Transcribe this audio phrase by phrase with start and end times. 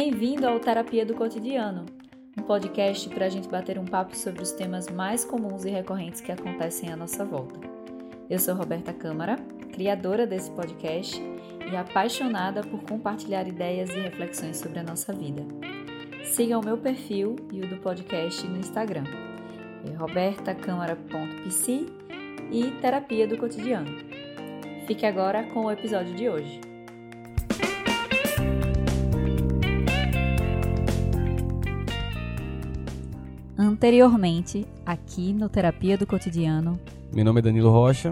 [0.00, 1.84] Bem-vindo ao Terapia do Cotidiano,
[2.38, 6.20] um podcast para a gente bater um papo sobre os temas mais comuns e recorrentes
[6.20, 7.58] que acontecem à nossa volta.
[8.30, 9.34] Eu sou Roberta Câmara,
[9.72, 11.20] criadora desse podcast
[11.68, 15.44] e apaixonada por compartilhar ideias e reflexões sobre a nossa vida.
[16.22, 19.02] Siga o meu perfil e o do podcast no Instagram,
[19.84, 19.96] é
[22.52, 23.90] e Terapia do Cotidiano.
[24.86, 26.67] Fique agora com o episódio de hoje.
[33.78, 36.80] Anteriormente, aqui no Terapia do Cotidiano.
[37.14, 38.10] Meu nome é Danilo Rocha,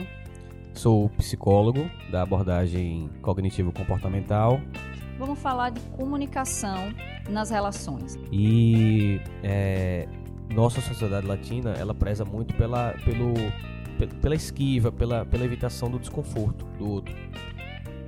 [0.72, 4.60] sou psicólogo da abordagem cognitivo-comportamental.
[5.18, 6.94] Vamos falar de comunicação
[7.28, 8.16] nas relações.
[8.30, 10.06] E é,
[10.54, 13.34] nossa sociedade latina, ela preza muito pela, pelo,
[14.22, 17.12] pela esquiva, pela, pela evitação do desconforto do outro.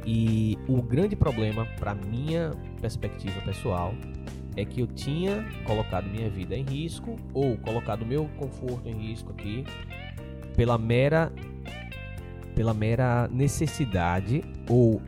[0.06, 3.92] E o grande problema, para minha perspectiva pessoal,
[4.58, 9.30] é que eu tinha colocado minha vida em risco ou colocado meu conforto em risco
[9.30, 9.64] aqui
[10.56, 11.32] pela mera
[12.56, 15.00] pela mera necessidade ou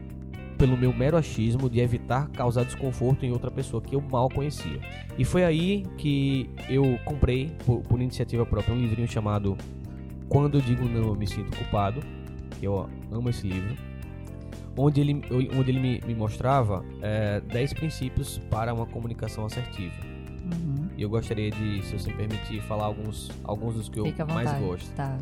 [0.56, 4.78] pelo meu mero achismo de evitar causar desconforto em outra pessoa que eu mal conhecia.
[5.18, 9.56] E foi aí que eu comprei, por, por iniciativa própria, um livrinho chamado
[10.28, 12.02] Quando Eu Digo Não Eu Me Sinto Culpado.
[12.62, 13.74] Eu amo esse livro
[14.76, 15.22] onde ele,
[15.56, 19.94] onde ele me, me mostrava é, 10 princípios para uma comunicação assertiva.
[20.04, 20.88] Uhum.
[20.96, 24.26] E eu gostaria de, se você me permitir, falar alguns, alguns dos que Fique eu
[24.26, 24.90] mais gosto.
[24.94, 25.18] Tá.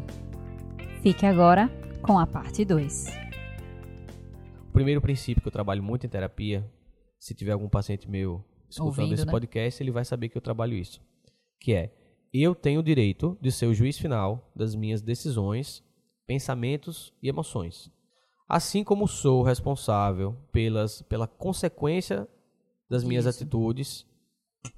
[1.02, 1.70] Fique agora
[2.02, 3.06] com a parte 2.
[4.68, 6.68] O primeiro princípio que eu trabalho muito em terapia,
[7.18, 9.32] se tiver algum paciente meu escutando Ouvindo, esse né?
[9.32, 11.00] podcast, ele vai saber que eu trabalho isso.
[11.58, 11.92] Que é,
[12.32, 15.82] eu tenho o direito de ser o juiz final das minhas decisões,
[16.26, 17.90] pensamentos e emoções
[18.48, 22.26] assim como sou responsável pelas, pela consequência
[22.88, 23.42] das minhas Isso.
[23.42, 24.06] atitudes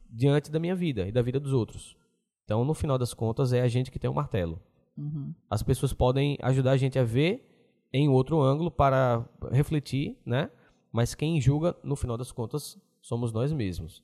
[0.08, 1.96] diante da minha vida e da vida dos outros.
[2.44, 4.60] Então, no final das contas, é a gente que tem o martelo.
[4.98, 5.32] Uhum.
[5.48, 7.46] As pessoas podem ajudar a gente a ver
[7.92, 10.50] em outro ângulo para refletir, né?
[10.92, 14.02] Mas quem julga, no final das contas, somos nós mesmos.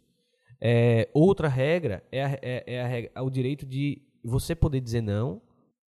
[0.60, 4.80] É, outra regra é, a, é, é, a regra, é o direito de você poder
[4.80, 5.42] dizer não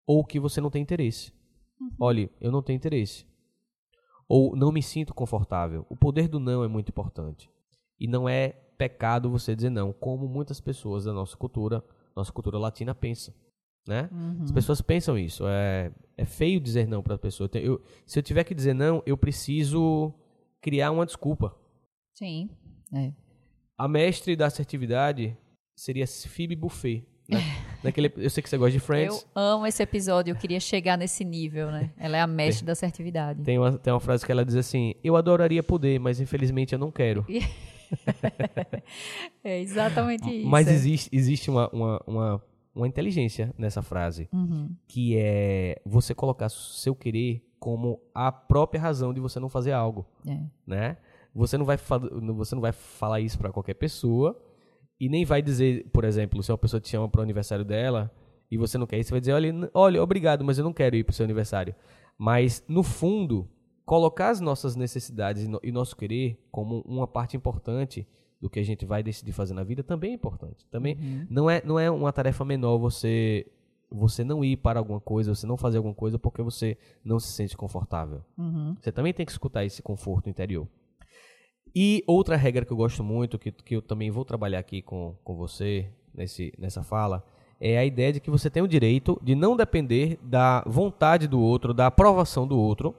[0.08, 1.34] ou que você não tem interesse.
[1.80, 1.92] Uhum.
[2.00, 3.26] Olha, eu não tenho interesse
[4.28, 5.86] ou não me sinto confortável.
[5.90, 7.50] O poder do não é muito importante.
[8.00, 11.84] E não é pecado você dizer não, como muitas pessoas da nossa cultura,
[12.16, 13.34] nossa cultura latina pensa.
[13.88, 14.10] Né?
[14.12, 14.44] Uhum.
[14.44, 15.46] As pessoas pensam isso.
[15.48, 17.50] É, é feio dizer não para a pessoa.
[17.54, 20.14] Eu, se eu tiver que dizer não, eu preciso
[20.60, 21.56] criar uma desculpa.
[22.14, 22.50] Sim.
[22.94, 23.14] É.
[23.78, 25.38] A mestre da assertividade
[25.76, 27.06] seria Phoebe Buffet.
[27.30, 27.40] Né?
[27.86, 29.26] Naquele, eu sei que você gosta de Friends.
[29.36, 31.92] Eu amo esse episódio, eu queria chegar nesse nível, né?
[31.98, 33.44] Ela é a mestre tem, da assertividade.
[33.44, 36.80] Tem uma, tem uma frase que ela diz assim: Eu adoraria poder, mas infelizmente eu
[36.80, 37.26] não quero.
[39.44, 40.50] é exatamente isso.
[40.50, 44.76] Mas existe, existe uma, uma, uma, uma inteligência nessa frase, uhum.
[44.88, 50.06] que é você colocar seu querer como a própria razão de você não fazer algo.
[50.28, 50.40] É.
[50.66, 50.98] Né?
[51.34, 54.40] Você não vai, você não vai falar isso para qualquer pessoa
[55.00, 58.12] e nem vai dizer, por exemplo, se uma pessoa te chama para o aniversário dela
[58.50, 60.96] e você não quer ir, você vai dizer, olha, olha, obrigado, mas eu não quero
[60.96, 61.76] ir para o seu aniversário.
[62.18, 63.50] Mas, no fundo,
[63.86, 68.08] colocar as nossas necessidades e, no, nosso querer como uma parte importante
[68.42, 70.66] do que a gente vai decidir fazer na vida também é importante.
[70.70, 71.28] Também uhum.
[71.30, 73.46] não, é, não é uma tarefa menor você
[73.90, 77.32] você não ir para alguma coisa, você não fazer alguma coisa porque você não se
[77.32, 78.24] sente confortável.
[78.38, 78.76] Uhum.
[78.80, 80.68] Você também tem que escutar esse conforto interior.
[81.76, 85.16] E outra regra que eu gosto muito, que, que eu também vou trabalhar aqui com,
[85.24, 87.26] com você nesse, nessa fala,
[87.60, 91.40] é a ideia de que você tem o direito de não depender da vontade do
[91.42, 92.96] outro, da aprovação do outro,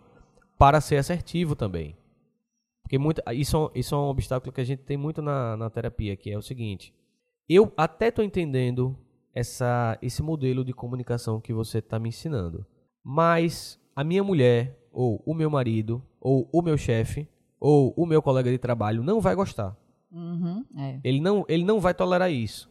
[0.59, 1.97] para ser assertivo também.
[2.82, 6.15] Porque muito, isso, isso é um obstáculo que a gente tem muito na, na terapia,
[6.15, 6.94] que é o seguinte.
[7.48, 8.97] Eu até estou entendendo
[9.34, 12.66] essa, esse modelo de comunicação que você está me ensinando.
[13.03, 17.28] Mas a minha mulher, ou o meu marido, ou o meu chefe,
[17.61, 19.77] ou o meu colega de trabalho não vai gostar.
[20.10, 21.01] Uhum, é.
[21.04, 22.71] ele, não, ele não vai tolerar isso.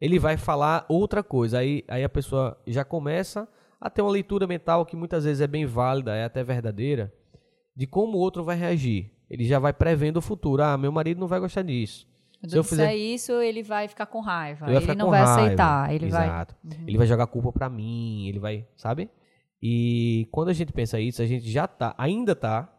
[0.00, 1.58] Ele vai falar outra coisa.
[1.58, 3.48] Aí, aí a pessoa já começa
[3.80, 7.12] a ter uma leitura mental que muitas vezes é bem válida, é até verdadeira,
[7.74, 9.10] de como o outro vai reagir.
[9.28, 10.62] Ele já vai prevendo o futuro.
[10.62, 12.06] Ah, meu marido não vai gostar disso.
[12.40, 14.66] Quando Se eu fizer isso, ele vai ficar com raiva.
[14.68, 15.42] Ele, ele não vai raiva.
[15.42, 15.94] aceitar.
[15.94, 16.54] Ele Exato.
[16.62, 16.78] vai.
[16.78, 16.84] Uhum.
[16.86, 18.28] Ele vai jogar culpa para mim.
[18.28, 19.08] Ele vai, sabe?
[19.62, 22.70] E quando a gente pensa isso, a gente já tá, ainda tá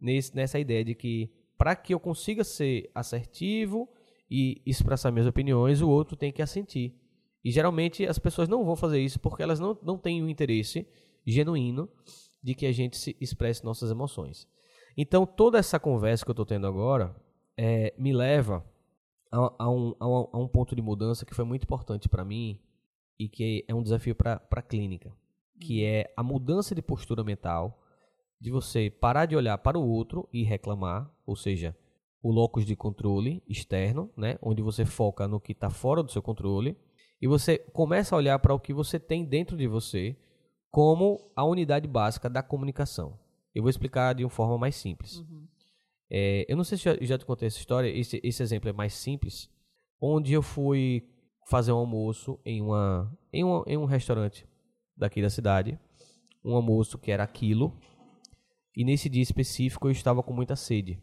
[0.00, 3.88] nesse, nessa ideia de que para que eu consiga ser assertivo
[4.30, 6.94] e expressar minhas opiniões, o outro tem que assentir.
[7.44, 10.86] E geralmente as pessoas não vão fazer isso porque elas não, não têm o interesse
[11.26, 11.88] genuíno
[12.42, 14.48] de que a gente se expresse nossas emoções.
[14.96, 17.14] Então toda essa conversa que eu estou tendo agora
[17.56, 18.64] é, me leva
[19.30, 22.24] a, a, um, a, um, a um ponto de mudança que foi muito importante para
[22.24, 22.58] mim
[23.18, 25.12] e que é um desafio para a clínica,
[25.60, 27.78] que é a mudança de postura mental,
[28.40, 31.76] de você parar de olhar para o outro e reclamar, ou seja,
[32.22, 36.22] o locus de controle externo, né, onde você foca no que está fora do seu
[36.22, 36.76] controle,
[37.20, 40.16] e você começa a olhar para o que você tem dentro de você
[40.70, 43.18] como a unidade básica da comunicação.
[43.54, 45.16] Eu vou explicar de uma forma mais simples.
[45.18, 45.46] Uhum.
[46.10, 48.72] É, eu não sei se já, já te contei essa história, esse, esse exemplo é
[48.72, 49.50] mais simples,
[50.00, 51.06] onde eu fui
[51.48, 54.48] fazer um almoço em, uma, em, uma, em um restaurante
[54.96, 55.78] daqui da cidade.
[56.44, 57.76] Um almoço que era aquilo.
[58.76, 61.02] E nesse dia específico eu estava com muita sede.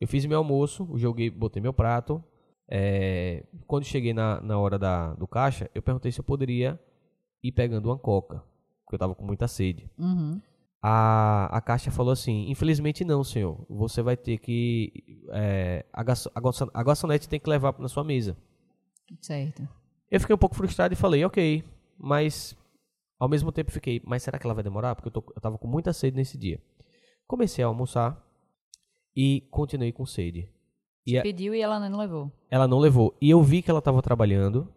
[0.00, 2.22] Eu fiz meu almoço, joguei, botei meu prato.
[2.68, 6.78] É, quando cheguei na, na hora da, do caixa, eu perguntei se eu poderia
[7.42, 8.42] ir pegando uma coca,
[8.84, 9.90] porque eu estava com muita sede.
[9.98, 10.40] Uhum.
[10.82, 13.64] A, a caixa falou assim: infelizmente não, senhor.
[13.70, 15.22] Você vai ter que.
[15.30, 18.36] É, a, garçonete tem que levar na sua mesa.
[19.20, 19.66] Certo.
[20.10, 21.64] Eu fiquei um pouco frustrado e falei, ok,
[21.98, 22.56] mas
[23.18, 24.94] ao mesmo tempo fiquei, mas será que ela vai demorar?
[24.94, 26.60] Porque eu, tô, eu tava com muita sede nesse dia.
[27.26, 28.22] Comecei a almoçar
[29.16, 30.48] e continuei com sede.
[31.06, 32.32] E a, pediu e ela não levou.
[32.50, 33.16] Ela não levou.
[33.20, 34.72] E eu vi que ela estava trabalhando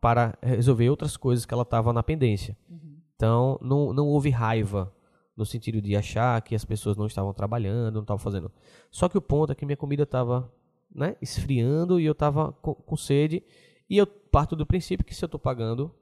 [0.00, 2.56] para resolver outras coisas que ela estava na pendência.
[2.68, 2.98] Uhum.
[3.16, 4.92] Então, não, não houve raiva
[5.36, 8.50] no sentido de achar que as pessoas não estavam trabalhando, não estavam fazendo.
[8.90, 10.52] Só que o ponto é que minha comida estava
[10.94, 13.42] né, esfriando e eu estava com, com, sede.
[13.90, 15.92] E eu parto do princípio que se eu estou pagando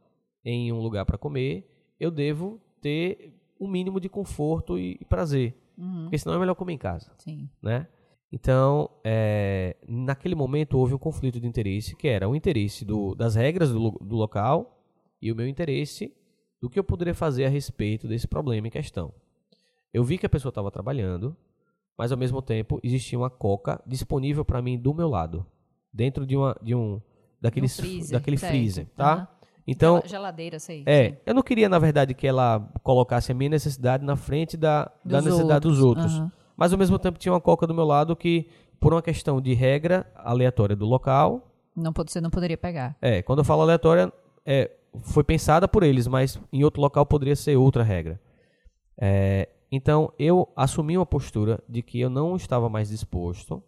[0.45, 5.55] em um lugar para comer, eu devo ter um mínimo de conforto e, e prazer.
[5.77, 6.05] Uhum.
[6.05, 7.13] Porque senão é melhor comer em casa.
[7.19, 7.49] Sim.
[7.63, 7.87] Né?
[8.33, 13.35] Então, é, naquele momento houve um conflito de interesse, que era o interesse do, das
[13.35, 14.83] regras do, do local
[15.21, 16.15] e o meu interesse
[16.61, 19.13] do que eu poderia fazer a respeito desse problema em questão.
[19.93, 21.37] Eu vi que a pessoa estava trabalhando,
[21.99, 25.45] mas ao mesmo tempo existia uma coca disponível para mim do meu lado,
[25.93, 27.03] dentro de uma de um
[27.41, 28.53] daqueles freezer, daquele certo.
[28.53, 29.17] freezer, tá?
[29.17, 29.42] Uhum.
[29.67, 30.83] Então, geladeira, sei.
[30.87, 31.17] É, sim.
[31.25, 35.13] eu não queria na verdade que ela colocasse a minha necessidade na frente da, dos
[35.13, 35.77] da necessidade outros.
[35.77, 36.19] dos outros.
[36.19, 36.31] Uhum.
[36.57, 38.49] Mas ao mesmo tempo tinha uma coca do meu lado que
[38.81, 42.97] por uma questão de regra aleatória do local, não você não poderia pegar.
[43.01, 44.13] É, quando eu falo aleatória,
[44.45, 44.71] é,
[45.01, 48.21] foi pensada por eles, mas em outro local poderia ser outra regra.
[49.01, 53.63] É, então eu assumi uma postura de que eu não estava mais disposto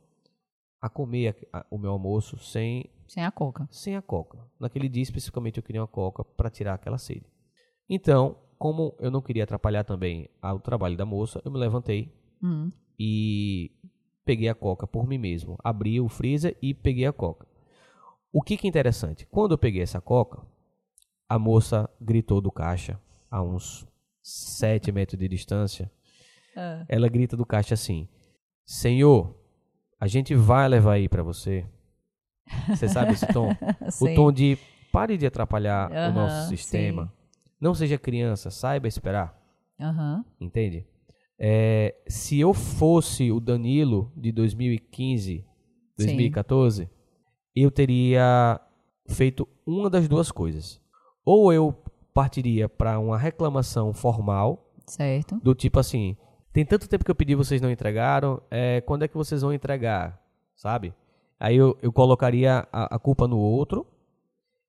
[0.80, 3.68] a comer a, a, o meu almoço sem sem a coca.
[3.70, 4.38] Sem a coca.
[4.58, 7.26] Naquele dia especificamente eu queria uma coca para tirar aquela sede.
[7.88, 12.12] Então, como eu não queria atrapalhar também o trabalho da moça, eu me levantei
[12.42, 12.70] hum.
[12.98, 13.70] e
[14.24, 15.58] peguei a coca por mim mesmo.
[15.62, 17.46] Abri o freezer e peguei a coca.
[18.32, 19.26] O que, que é interessante?
[19.26, 20.42] Quando eu peguei essa coca,
[21.28, 23.00] a moça gritou do caixa
[23.30, 23.86] a uns
[24.22, 25.90] 7 metros de distância.
[26.56, 26.84] Ah.
[26.88, 28.08] Ela grita do caixa assim:
[28.64, 29.36] Senhor,
[30.00, 31.66] a gente vai levar aí para você.
[32.68, 33.50] Você sabe esse tom?
[34.00, 34.58] o tom de
[34.92, 37.06] pare de atrapalhar o nosso sistema.
[37.06, 37.12] Sim.
[37.60, 39.36] Não seja criança, saiba esperar.
[39.78, 40.24] Uh -huh.
[40.40, 40.86] Entende?
[41.38, 45.44] É, se eu fosse o Danilo de 2015,
[45.98, 46.90] 2014, sim.
[47.56, 48.60] eu teria
[49.08, 50.80] feito uma das duas coisas.
[51.24, 51.74] Ou eu
[52.12, 54.72] partiria para uma reclamação formal.
[54.86, 55.40] Certo.
[55.42, 56.16] Do tipo assim,
[56.52, 59.52] tem tanto tempo que eu pedi vocês não entregaram, é, quando é que vocês vão
[59.52, 60.20] entregar?
[60.54, 60.94] Sabe?
[61.38, 63.86] Aí eu, eu colocaria a, a culpa no outro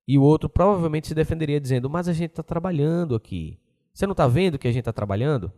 [0.06, 3.58] e o outro provavelmente se defenderia dizendo, mas a gente está trabalhando aqui.
[3.92, 5.50] Você não está vendo que a gente está trabalhando?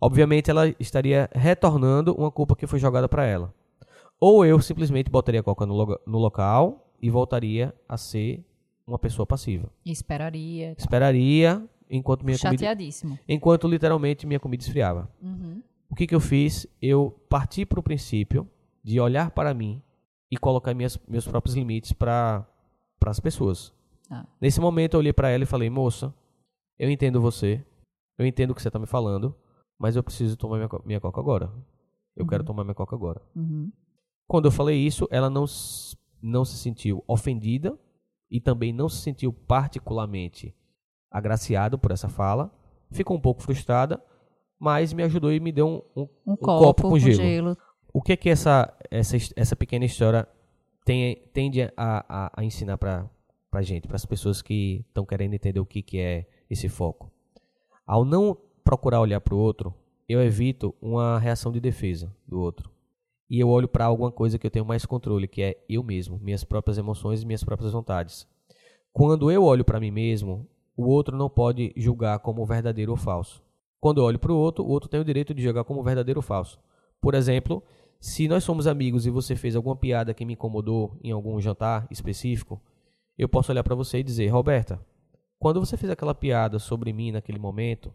[0.00, 3.52] Obviamente ela estaria retornando uma culpa que foi jogada para ela.
[4.20, 8.44] Ou eu simplesmente botaria a coca no, no local e voltaria a ser
[8.86, 9.70] uma pessoa passiva.
[9.84, 10.74] Esperaria.
[10.74, 10.82] Tá.
[10.82, 13.10] Esperaria enquanto minha Chateadíssimo.
[13.16, 13.24] comida...
[13.28, 15.10] Enquanto literalmente minha comida esfriava.
[15.20, 15.62] Uhum.
[15.90, 16.66] O que, que eu fiz?
[16.80, 18.48] Eu parti para o princípio
[18.82, 19.82] de olhar para mim
[20.30, 22.46] e colocar minhas, meus próprios limites para
[23.06, 23.72] as pessoas.
[24.10, 24.26] Ah.
[24.40, 26.14] Nesse momento eu olhei para ela e falei, moça,
[26.78, 27.64] eu entendo você,
[28.18, 29.34] eu entendo o que você está me falando,
[29.78, 31.52] mas eu preciso tomar minha, minha coca agora.
[32.16, 32.28] Eu uhum.
[32.28, 33.22] quero tomar minha coca agora.
[33.34, 33.70] Uhum.
[34.26, 35.44] Quando eu falei isso, ela não,
[36.20, 37.78] não se sentiu ofendida
[38.30, 40.54] e também não se sentiu particularmente
[41.10, 42.52] agraciado por essa fala,
[42.90, 44.02] ficou um pouco frustrada,
[44.58, 47.14] mas me ajudou e me deu um, um, um, um copo, copo, com, gelo.
[47.14, 47.58] gelo.
[47.92, 50.26] O que é que essa, essa, essa pequena história
[50.84, 53.08] tem, tende a, a, a ensinar para
[53.52, 57.10] a gente, para as pessoas que estão querendo entender o que, que é esse foco?
[57.86, 59.74] Ao não procurar olhar para o outro,
[60.08, 62.70] eu evito uma reação de defesa do outro
[63.30, 66.18] e eu olho para alguma coisa que eu tenho mais controle, que é eu mesmo,
[66.18, 68.26] minhas próprias emoções e minhas próprias vontades.
[68.92, 73.42] Quando eu olho para mim mesmo, o outro não pode julgar como verdadeiro ou falso.
[73.80, 76.18] Quando eu olho para o outro, o outro tem o direito de julgar como verdadeiro
[76.18, 76.58] ou falso.
[77.00, 77.62] Por exemplo,
[78.00, 81.86] Se nós somos amigos e você fez alguma piada que me incomodou em algum jantar
[81.90, 82.60] específico,
[83.16, 84.80] eu posso olhar para você e dizer, Roberta,
[85.38, 87.92] quando você fez aquela piada sobre mim naquele momento,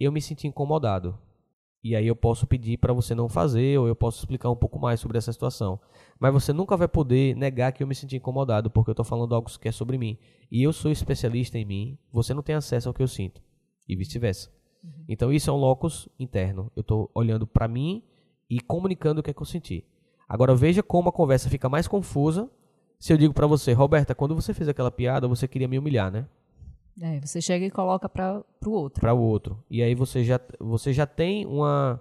[0.00, 1.18] eu me senti incomodado.
[1.84, 4.78] E aí eu posso pedir para você não fazer, ou eu posso explicar um pouco
[4.78, 5.78] mais sobre essa situação.
[6.18, 9.34] Mas você nunca vai poder negar que eu me senti incomodado, porque eu estou falando
[9.34, 10.18] algo que é sobre mim.
[10.50, 13.40] E eu sou especialista em mim, você não tem acesso ao que eu sinto.
[13.86, 14.50] E vice-versa.
[14.82, 15.04] Uhum.
[15.08, 16.72] Então isso é um locus interno.
[16.74, 18.02] Eu estou olhando para mim
[18.48, 19.84] e comunicando o que é que eu senti.
[20.28, 22.50] Agora veja como a conversa fica mais confusa
[22.98, 26.10] se eu digo para você, Roberta, quando você fez aquela piada, você queria me humilhar,
[26.10, 26.26] né?
[27.00, 29.00] É, você chega e coloca para o outro.
[29.00, 29.62] Para o outro.
[29.70, 32.00] E aí você já, você já tem uma,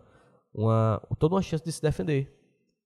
[0.54, 2.32] uma, toda uma chance de se defender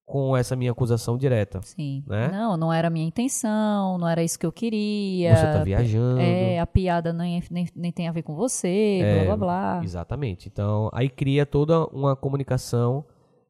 [0.07, 1.61] com essa minha acusação direta.
[1.61, 2.03] Sim.
[2.07, 2.29] Né?
[2.29, 5.35] Não, não era a minha intenção, não era isso que eu queria.
[5.35, 6.19] Você tá viajando.
[6.19, 9.81] É, a piada nem, nem, nem tem a ver com você, é, blá blá blá.
[9.83, 10.47] Exatamente.
[10.47, 13.05] Então, aí cria toda uma comunicação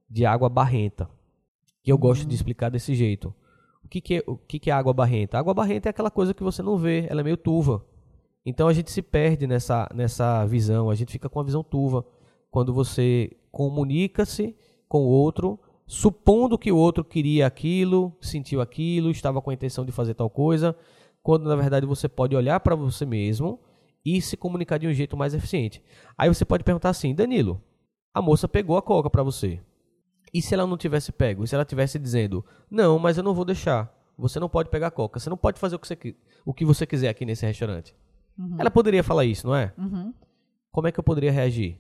[0.10, 1.10] de água barrenta.
[1.84, 3.34] Que eu gosto de explicar desse jeito.
[3.84, 5.38] O que, que, é, o que, que é água barrenta?
[5.38, 7.86] Água barrenta é aquela coisa que você não vê, ela é meio turva.
[8.46, 12.06] Então a gente se perde nessa, nessa visão, a gente fica com a visão turva
[12.50, 14.56] quando você comunica-se
[14.88, 19.86] com o outro, supondo que o outro queria aquilo, sentiu aquilo, estava com a intenção
[19.86, 20.76] de fazer tal coisa,
[21.22, 23.60] quando na verdade você pode olhar para você mesmo
[24.06, 25.82] e se comunicar de um jeito mais eficiente.
[26.18, 27.62] Aí você pode perguntar assim, Danilo,
[28.14, 29.60] a moça pegou a coca para você.
[30.34, 31.44] E se ela não tivesse pego?
[31.44, 33.94] E se ela tivesse dizendo, não, mas eu não vou deixar.
[34.18, 35.20] Você não pode pegar coca.
[35.20, 37.96] Você não pode fazer o que você, o que você quiser aqui nesse restaurante.
[38.38, 38.56] Uhum.
[38.60, 39.74] Ela poderia falar isso, não é?
[39.78, 40.14] Uhum.
[40.72, 41.80] Como é que eu poderia reagir?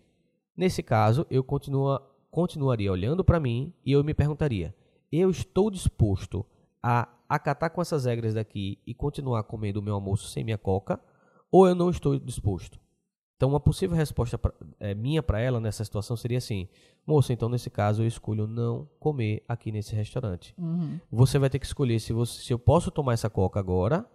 [0.56, 4.75] Nesse caso, eu continua, continuaria olhando para mim e eu me perguntaria:
[5.12, 6.46] eu estou disposto
[6.82, 11.00] a acatar com essas regras daqui e continuar comendo o meu almoço sem minha coca?
[11.51, 12.79] Ou eu não estou disposto?
[13.39, 16.67] Então, uma possível resposta pra, é, minha para ela nessa situação seria assim:
[17.08, 20.53] moça, então nesse caso eu escolho não comer aqui nesse restaurante.
[20.58, 21.00] Uhum.
[21.10, 24.05] Você vai ter que escolher se, você, se eu posso tomar essa coca agora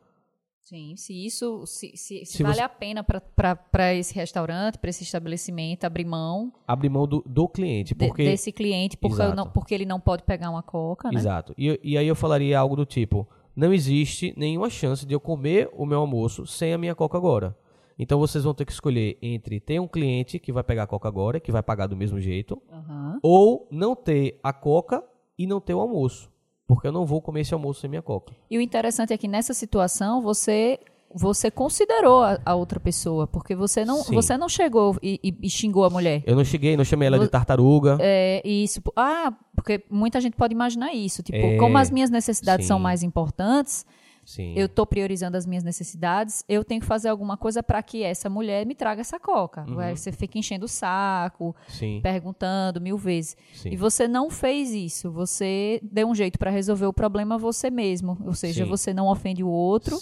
[0.61, 2.63] Sim, se isso se, se, se, vale você...
[2.63, 6.53] a pena para esse restaurante, para esse estabelecimento, abrir mão.
[6.67, 7.95] Abrir mão do, do cliente.
[7.95, 8.25] Porque...
[8.25, 11.19] De, desse cliente, porque, não, porque ele não pode pegar uma coca, né?
[11.19, 11.55] Exato.
[11.57, 13.27] E, e aí eu falaria algo do tipo:
[13.57, 17.57] não existe nenhuma chance de eu comer o meu almoço sem a minha coca agora.
[17.99, 21.09] Então vocês vão ter que escolher entre ter um cliente que vai pegar a coca
[21.09, 23.19] agora, que vai pagar do mesmo jeito, uhum.
[23.23, 25.03] ou não ter a coca
[25.39, 26.33] e não ter o almoço
[26.67, 28.33] porque eu não vou comer esse almoço sem minha coca.
[28.51, 30.79] E o interessante é que nessa situação você
[31.17, 35.85] você considerou a, a outra pessoa, porque você não você não chegou e, e, xingou
[35.85, 36.25] a mulher.
[36.27, 37.99] Eu não cheguei, não chamei ela de tartaruga.
[38.01, 38.83] É isso.
[38.97, 42.69] Ah, porque muita gente pode imaginar isso, tipo, é, como as minhas necessidades sim.
[42.69, 43.87] são mais importantes,
[44.25, 44.55] Sim.
[44.57, 48.29] Eu estou priorizando as minhas necessidades, eu tenho que fazer alguma coisa para que essa
[48.29, 49.65] mulher me traga essa coca.
[49.69, 49.95] Uhum.
[49.95, 52.01] Você fica enchendo o saco, Sim.
[52.03, 53.37] perguntando mil vezes.
[53.53, 53.71] Sim.
[53.71, 55.11] E você não fez isso.
[55.11, 58.17] Você deu um jeito para resolver o problema você mesmo.
[58.25, 59.99] Ou seja, você não ofende o outro,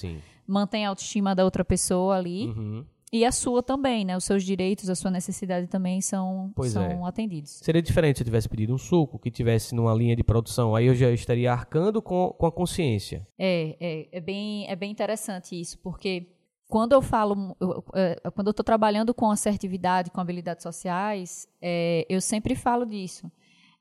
[0.47, 2.47] mantém a autoestima da outra pessoa ali.
[2.47, 2.85] Uhum.
[3.13, 4.17] E a sua também, né?
[4.17, 7.09] Os seus direitos, a sua necessidade também são, são é.
[7.09, 7.61] atendidos.
[7.63, 10.75] Seria diferente se eu tivesse pedido um suco, que tivesse numa linha de produção.
[10.75, 13.27] Aí eu já estaria arcando com, com a consciência.
[13.39, 16.27] É, é, é, bem, é bem interessante isso, porque
[16.69, 22.07] quando eu falo, eu, é, quando eu estou trabalhando com assertividade, com habilidades sociais, é,
[22.09, 23.31] eu sempre falo disso.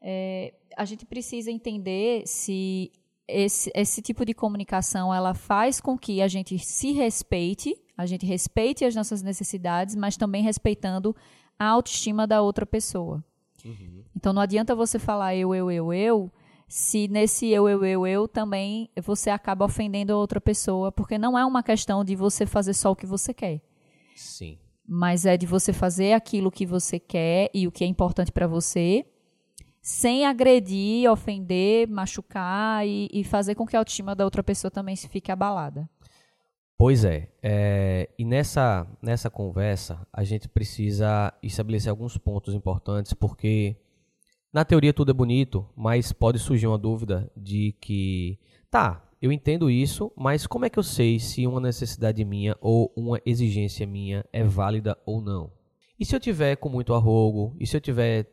[0.02, 2.92] É, a gente precisa entender se
[3.30, 8.26] esse, esse tipo de comunicação ela faz com que a gente se respeite a gente
[8.26, 11.16] respeite as nossas necessidades, mas também respeitando
[11.58, 13.24] a autoestima da outra pessoa.
[13.64, 14.04] Uhum.
[14.16, 16.32] Então não adianta você falar eu, eu, eu, eu,
[16.68, 21.38] se nesse eu, eu, eu, eu também você acaba ofendendo a outra pessoa, porque não
[21.38, 23.62] é uma questão de você fazer só o que você quer.
[24.16, 24.58] Sim.
[24.88, 28.48] Mas é de você fazer aquilo que você quer e o que é importante para
[28.48, 29.06] você,
[29.82, 34.96] sem agredir, ofender, machucar e, e fazer com que a autoestima da outra pessoa também
[34.96, 35.90] se fique abalada.
[36.82, 43.76] Pois é, é, e nessa, nessa conversa a gente precisa estabelecer alguns pontos importantes, porque
[44.52, 48.40] na teoria tudo é bonito, mas pode surgir uma dúvida de que,
[48.72, 52.92] tá, eu entendo isso, mas como é que eu sei se uma necessidade minha ou
[52.96, 55.52] uma exigência minha é válida ou não?
[56.00, 57.56] E se eu tiver com muito arrogo?
[57.60, 58.26] E se eu tiver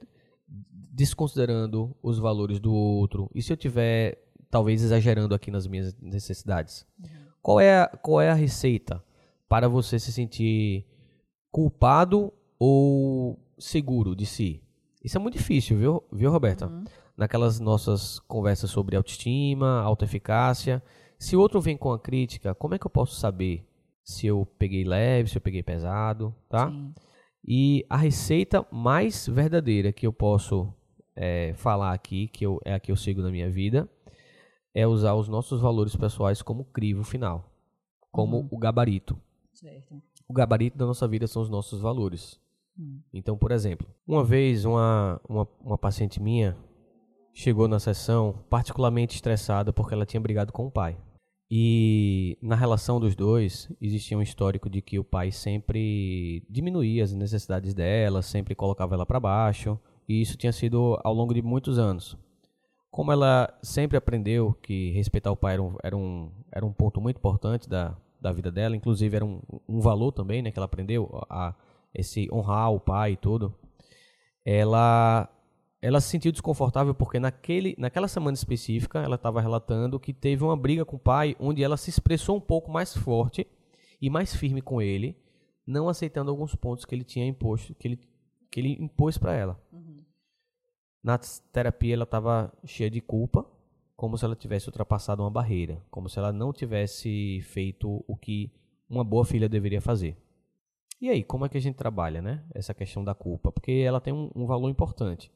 [0.49, 3.31] desconsiderando os valores do outro?
[3.35, 4.17] E se eu tiver
[4.51, 6.87] talvez exagerando aqui nas minhas necessidades?
[6.99, 7.28] Uhum.
[7.49, 9.03] Qual é, a, qual é a receita
[9.49, 10.85] para você se sentir
[11.51, 14.63] culpado ou seguro de si?
[15.03, 16.67] Isso é muito difícil, viu, viu Roberta?
[16.67, 16.85] Uhum.
[17.17, 20.83] Naquelas nossas conversas sobre autoestima, autoeficácia.
[21.19, 23.67] Se o outro vem com a crítica, como é que eu posso saber
[24.05, 26.71] se eu peguei leve, se eu peguei pesado, tá?
[26.71, 26.93] Sim.
[27.43, 30.71] E a receita mais verdadeira que eu posso
[31.17, 33.89] é, falar aqui, que eu, é a que eu sigo na minha vida,
[34.75, 37.51] é usar os nossos valores pessoais como crivo final,
[38.11, 38.49] como uhum.
[38.51, 39.19] o gabarito.
[39.53, 40.01] Certo.
[40.29, 42.41] O gabarito da nossa vida são os nossos valores.
[42.79, 43.01] Uhum.
[43.13, 46.57] Então, por exemplo, uma vez uma, uma, uma paciente minha
[47.35, 50.97] chegou na sessão particularmente estressada porque ela tinha brigado com o pai.
[51.51, 57.15] E na relação dos dois existia um histórico de que o pai sempre diminuía as
[57.15, 61.79] necessidades dela, sempre colocava ela para baixo, e isso tinha sido ao longo de muitos
[61.79, 62.19] anos.
[62.91, 67.01] Como ela sempre aprendeu que respeitar o pai era um, era um, era um ponto
[67.01, 70.67] muito importante da, da vida dela, inclusive era um, um valor também né, que ela
[70.67, 71.55] aprendeu, a,
[71.95, 73.55] esse honrar o pai e tudo,
[74.45, 75.29] ela,
[75.81, 80.57] ela se sentiu desconfortável porque naquele, naquela semana específica ela estava relatando que teve uma
[80.57, 83.47] briga com o pai onde ela se expressou um pouco mais forte
[84.01, 85.17] e mais firme com ele,
[85.67, 88.01] não aceitando alguns pontos que ele tinha imposto, que ele,
[88.51, 89.61] que ele impôs para ela.
[91.03, 93.47] Na terapia ela estava cheia de culpa,
[93.97, 98.53] como se ela tivesse ultrapassado uma barreira, como se ela não tivesse feito o que
[98.89, 100.17] uma boa filha deveria fazer.
[101.01, 102.45] E aí, como é que a gente trabalha, né?
[102.53, 105.31] Essa questão da culpa, porque ela tem um, um valor importante.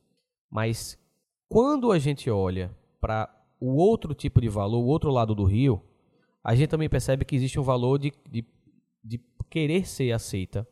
[0.51, 0.99] Mas
[1.49, 5.81] quando a gente olha para o outro tipo de valor, o outro lado do rio,
[6.43, 8.45] a gente também percebe que existe um valor de, de,
[9.05, 10.67] de querer ser aceita,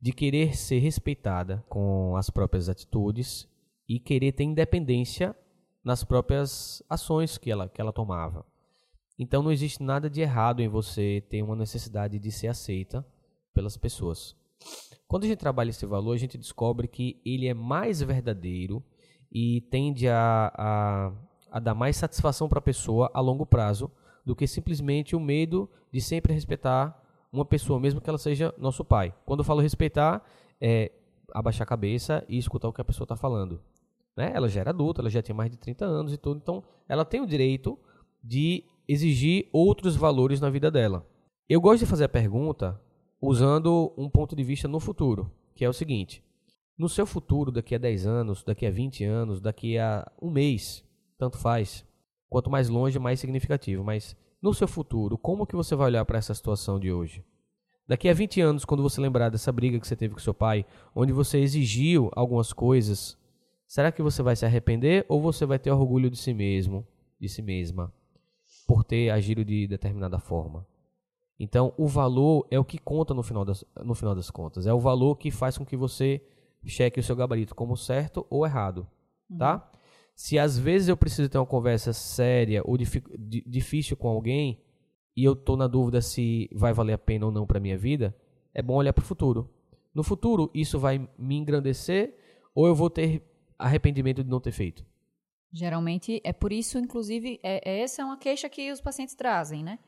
[0.00, 3.47] de querer ser respeitada com as próprias atitudes
[3.88, 5.34] e querer ter independência
[5.82, 8.44] nas próprias ações que ela, que ela tomava.
[9.18, 13.04] Então não existe nada de errado em você ter uma necessidade de ser aceita
[13.54, 14.36] pelas pessoas.
[15.08, 18.82] Quando a gente trabalha esse valor, a gente descobre que ele é mais verdadeiro
[19.32, 21.12] e tende a, a,
[21.50, 23.90] a dar mais satisfação para a pessoa a longo prazo
[24.24, 27.02] do que simplesmente o medo de sempre respeitar
[27.32, 29.14] uma pessoa, mesmo que ela seja nosso pai.
[29.24, 30.22] Quando eu falo respeitar,
[30.60, 30.92] é
[31.32, 33.60] abaixar a cabeça e escutar o que a pessoa está falando.
[34.18, 34.32] Né?
[34.34, 37.04] Ela já era adulta, ela já tinha mais de 30 anos e tudo, então ela
[37.04, 37.78] tem o direito
[38.20, 41.06] de exigir outros valores na vida dela.
[41.48, 42.80] Eu gosto de fazer a pergunta
[43.22, 46.20] usando um ponto de vista no futuro, que é o seguinte:
[46.76, 50.84] no seu futuro, daqui a 10 anos, daqui a 20 anos, daqui a um mês,
[51.16, 51.86] tanto faz.
[52.28, 53.84] Quanto mais longe, mais significativo.
[53.84, 57.24] Mas no seu futuro, como que você vai olhar para essa situação de hoje?
[57.86, 60.66] Daqui a 20 anos, quando você lembrar dessa briga que você teve com seu pai,
[60.92, 63.16] onde você exigiu algumas coisas
[63.68, 66.86] Será que você vai se arrepender ou você vai ter orgulho de si mesmo,
[67.20, 67.92] de si mesma,
[68.66, 70.66] por ter agido de determinada forma?
[71.38, 74.66] Então, o valor é o que conta no final das, no final das contas.
[74.66, 76.22] É o valor que faz com que você
[76.64, 78.88] cheque o seu gabarito como certo ou errado,
[79.30, 79.36] uhum.
[79.36, 79.70] tá?
[80.14, 84.60] Se às vezes eu preciso ter uma conversa séria ou difícil com alguém
[85.14, 88.16] e eu tô na dúvida se vai valer a pena ou não para minha vida,
[88.52, 89.48] é bom olhar para o futuro.
[89.94, 92.16] No futuro, isso vai me engrandecer
[92.54, 93.27] ou eu vou ter
[93.58, 94.84] arrependimento de não ter feito.
[95.52, 99.62] Geralmente é por isso, inclusive, é, é, essa é uma queixa que os pacientes trazem,
[99.62, 99.78] né?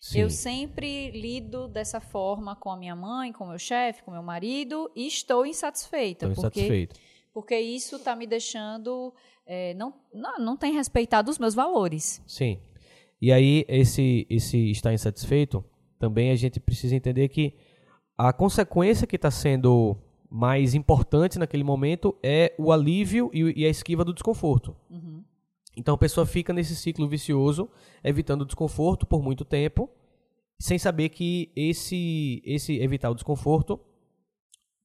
[0.00, 0.20] Sim.
[0.20, 4.14] Eu sempre lido dessa forma com a minha mãe, com o meu chefe, com o
[4.14, 6.26] meu marido e estou insatisfeita.
[6.26, 7.00] Estou porque, insatisfeito.
[7.34, 9.12] Porque isso está me deixando.
[9.44, 12.22] É, não, não, não tem respeitado os meus valores.
[12.26, 12.60] Sim.
[13.20, 15.64] E aí, esse, esse estar insatisfeito,
[15.98, 17.54] também a gente precisa entender que
[18.16, 19.96] a consequência que está sendo
[20.30, 24.76] mais importante naquele momento é o alívio e, a esquiva do desconforto.
[24.90, 25.24] Uhum.
[25.76, 27.68] Então a pessoa fica nesse ciclo vicioso,
[28.02, 29.88] evitando o desconforto por muito tempo,
[30.58, 33.80] sem saber que esse, esse evitar o desconforto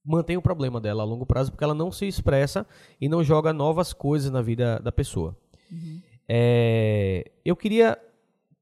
[0.04, 2.66] mantém o problema dela a longo prazo, porque ela não se expressa
[3.00, 5.36] e não joga novas coisas na vida da pessoa.
[5.70, 6.00] Uhum.
[6.28, 7.98] É, eu queria,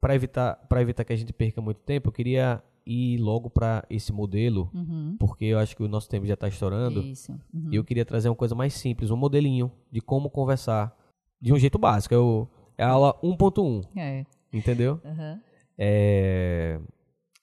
[0.01, 4.13] para evitar, evitar que a gente perca muito tempo, eu queria ir logo para esse
[4.13, 5.17] modelo, uhum.
[5.19, 7.03] porque eu acho que o nosso tempo já está estourando.
[7.03, 7.33] Isso.
[7.53, 7.69] Uhum.
[7.73, 10.97] E eu queria trazer uma coisa mais simples, um modelinho de como conversar
[11.41, 12.15] de um jeito básico.
[12.15, 13.87] Eu, é a aula 1.1.
[13.97, 14.25] É.
[14.53, 15.01] Entendeu?
[15.05, 15.41] Uhum.
[15.79, 16.81] É,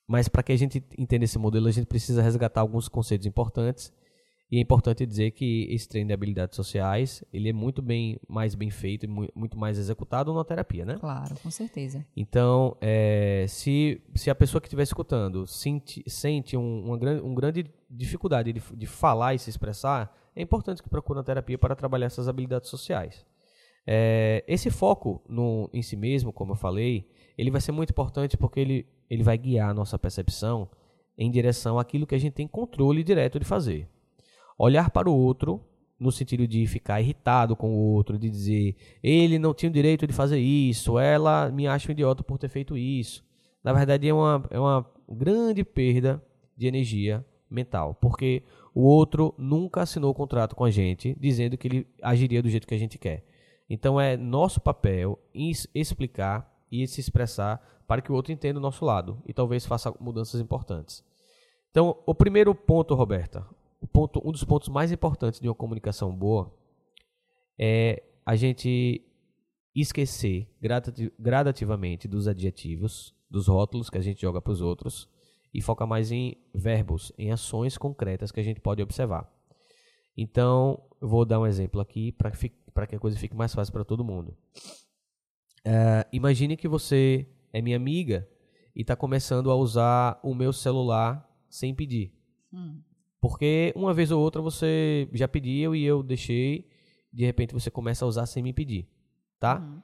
[0.06, 3.92] mas para que a gente entenda esse modelo, a gente precisa resgatar alguns conceitos importantes
[4.50, 8.56] e é importante dizer que esse treino de habilidades sociais, ele é muito bem mais
[8.56, 10.96] bem feito e muito mais executado na terapia, né?
[10.98, 12.04] Claro, com certeza.
[12.16, 17.32] Então, é, se, se a pessoa que estiver escutando sente, sente um, uma, grande, um
[17.32, 21.76] grande dificuldade de, de falar e se expressar, é importante que procure uma terapia para
[21.76, 23.24] trabalhar essas habilidades sociais.
[23.86, 27.08] É, esse foco no, em si mesmo, como eu falei,
[27.38, 30.68] ele vai ser muito importante porque ele, ele vai guiar a nossa percepção
[31.16, 33.88] em direção àquilo que a gente tem controle direto de fazer
[34.60, 35.58] olhar para o outro
[35.98, 40.06] no sentido de ficar irritado com o outro, de dizer ele não tinha o direito
[40.06, 43.24] de fazer isso, ela me acha um idiota por ter feito isso.
[43.64, 46.22] Na verdade, é uma, é uma grande perda
[46.56, 48.42] de energia mental, porque
[48.74, 52.66] o outro nunca assinou o contrato com a gente dizendo que ele agiria do jeito
[52.66, 53.24] que a gente quer.
[53.68, 55.18] Então é nosso papel
[55.74, 59.94] explicar e se expressar para que o outro entenda o nosso lado e talvez faça
[59.98, 61.02] mudanças importantes.
[61.70, 63.46] Então, o primeiro ponto, Roberta,
[63.86, 66.54] ponto, um dos pontos mais importantes de uma comunicação boa
[67.58, 69.02] é a gente
[69.74, 70.48] esquecer
[71.18, 75.08] gradativamente dos adjetivos, dos rótulos que a gente joga para os outros
[75.52, 79.30] e foca mais em verbos, em ações concretas que a gente pode observar.
[80.16, 83.84] Então, eu vou dar um exemplo aqui para que a coisa fique mais fácil para
[83.84, 84.36] todo mundo.
[85.66, 88.28] Uh, imagine que você é minha amiga
[88.74, 92.12] e está começando a usar o meu celular sem pedir.
[92.52, 92.80] Hum.
[93.20, 96.66] Porque uma vez ou outra você já pediu e eu deixei,
[97.12, 98.88] de repente você começa a usar sem me pedir,
[99.38, 99.58] tá?
[99.58, 99.82] Uhum.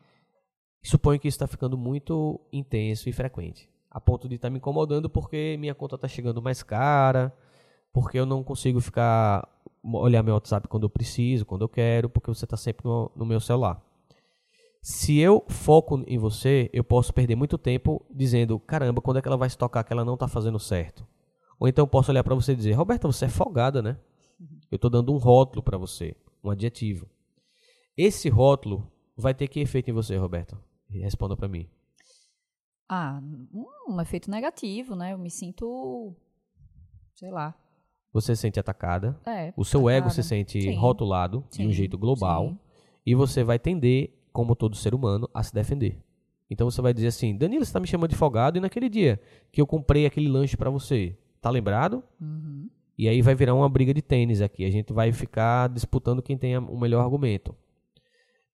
[0.83, 4.59] Suponho que isso está ficando muito intenso e frequente, a ponto de estar tá me
[4.59, 7.37] incomodando porque minha conta está chegando mais cara,
[7.93, 9.47] porque eu não consigo ficar
[9.83, 13.27] olhar meu WhatsApp quando eu preciso, quando eu quero, porque você está sempre no, no
[13.27, 13.81] meu celular.
[14.83, 19.29] Se eu foco em você, eu posso perder muito tempo dizendo, caramba, quando é que
[19.29, 21.07] ela vai se tocar que ela não está fazendo certo?
[21.59, 23.99] Ou então eu posso olhar para você e dizer, Roberta, você é folgada, né?
[24.71, 27.09] Eu estou dando um rótulo para você, um adjetivo.
[27.97, 30.59] Esse rótulo vai ter que efeito em você, Roberta?
[30.91, 31.69] Responda para mim.
[32.89, 33.21] Ah,
[33.89, 35.13] um efeito negativo, né?
[35.13, 36.15] Eu me sinto,
[37.15, 37.55] sei lá.
[38.13, 39.19] Você se sente atacada.
[39.27, 39.97] É, o seu atacada.
[39.97, 40.75] ego se sente Sim.
[40.77, 41.63] rotulado Sim.
[41.63, 42.49] de um jeito global.
[42.51, 42.59] Sim.
[43.05, 46.03] E você vai tender, como todo ser humano, a se defender.
[46.49, 49.21] Então você vai dizer assim, Danilo, você está me chamando de folgado e naquele dia
[49.51, 51.17] que eu comprei aquele lanche para você,
[51.47, 52.03] Tá lembrado?
[52.21, 52.69] Uhum.
[52.99, 54.65] E aí vai virar uma briga de tênis aqui.
[54.65, 57.55] A gente vai ficar disputando quem tem o melhor argumento.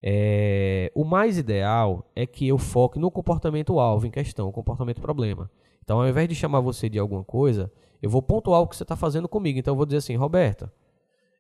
[0.03, 5.01] É, o mais ideal é que eu foque no comportamento alvo em questão, o comportamento
[5.01, 5.51] problema.
[5.83, 8.83] Então, ao invés de chamar você de alguma coisa, eu vou pontuar o que você
[8.83, 9.59] está fazendo comigo.
[9.59, 10.71] Então, eu vou dizer assim, Roberta,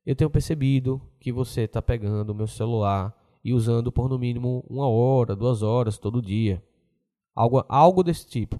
[0.06, 4.64] eu tenho percebido que você está pegando o meu celular e usando por no mínimo
[4.70, 6.64] uma hora, duas horas todo dia.
[7.34, 8.58] Algo, algo desse tipo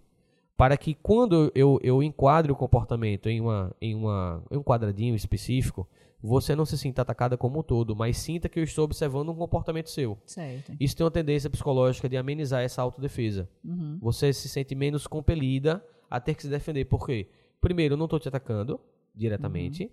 [0.63, 5.17] para que quando eu, eu enquadre o comportamento em, uma, em, uma, em um quadradinho
[5.17, 5.89] específico,
[6.23, 9.35] você não se sinta atacada como um todo, mas sinta que eu estou observando um
[9.35, 10.17] comportamento seu.
[10.25, 10.73] Certo.
[10.79, 13.51] Isso tem uma tendência psicológica de amenizar essa autodefesa.
[13.65, 13.99] Uhum.
[14.01, 16.85] Você se sente menos compelida a ter que se defender.
[16.85, 17.29] Por quê?
[17.61, 18.79] Primeiro, eu não estou te atacando
[19.13, 19.91] diretamente, uhum.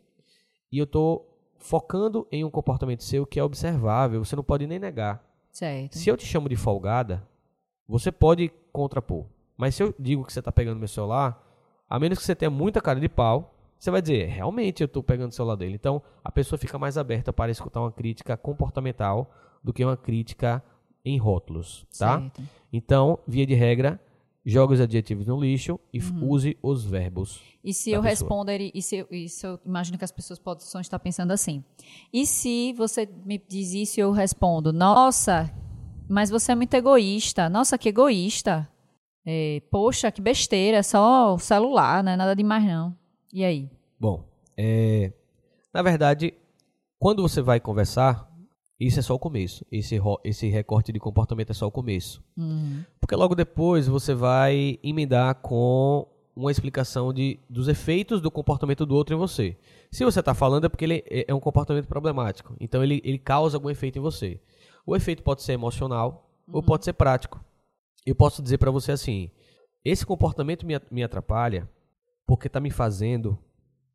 [0.71, 4.77] e eu estou focando em um comportamento seu que é observável, você não pode nem
[4.77, 5.27] negar.
[5.51, 5.97] Certo.
[5.97, 7.27] Se eu te chamo de folgada,
[7.87, 9.25] você pode contrapor.
[9.59, 11.45] Mas se eu digo que você está pegando meu celular,
[11.89, 15.03] a menos que você tenha muita cara de pau, você vai dizer, realmente eu estou
[15.03, 15.75] pegando o celular dele.
[15.75, 19.29] Então, a pessoa fica mais aberta para escutar uma crítica comportamental
[19.61, 20.63] do que uma crítica
[21.03, 22.21] em rótulos, tá?
[22.21, 22.41] Certo.
[22.71, 24.01] Então, via de regra,
[24.45, 26.29] jogue os adjetivos no lixo e uhum.
[26.29, 27.41] use os verbos.
[27.61, 30.99] E se eu responder, e se, e se eu imagino que as pessoas possam estar
[30.99, 31.65] pensando assim,
[32.13, 35.53] e se você me diz isso e eu respondo, nossa,
[36.07, 38.69] mas você é muito egoísta, nossa, que egoísta.
[39.31, 42.97] É, poxa, que besteira, só o celular, não é nada demais não.
[43.31, 43.69] E aí?
[43.99, 44.23] Bom,
[44.57, 45.13] é,
[45.71, 46.33] na verdade,
[46.97, 48.27] quando você vai conversar,
[48.79, 49.63] isso é só o começo.
[49.71, 52.23] Esse, esse recorte de comportamento é só o começo.
[52.35, 52.83] Uhum.
[52.99, 58.95] Porque logo depois você vai emendar com uma explicação de, dos efeitos do comportamento do
[58.95, 59.55] outro em você.
[59.91, 62.55] Se você está falando é porque ele é, é um comportamento problemático.
[62.59, 64.39] Então ele, ele causa algum efeito em você.
[64.87, 66.55] O efeito pode ser emocional uhum.
[66.55, 67.39] ou pode ser prático
[68.09, 69.31] eu posso dizer para você assim:
[69.83, 71.69] esse comportamento me, atrapalha
[72.25, 73.37] porque está me fazendo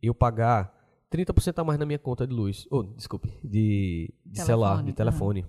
[0.03, 0.73] eu pagar
[1.11, 2.67] 30% a mais na minha conta de luz.
[2.71, 5.43] Ou, oh, desculpe, de, de celular, de telefone.
[5.43, 5.49] Uhum.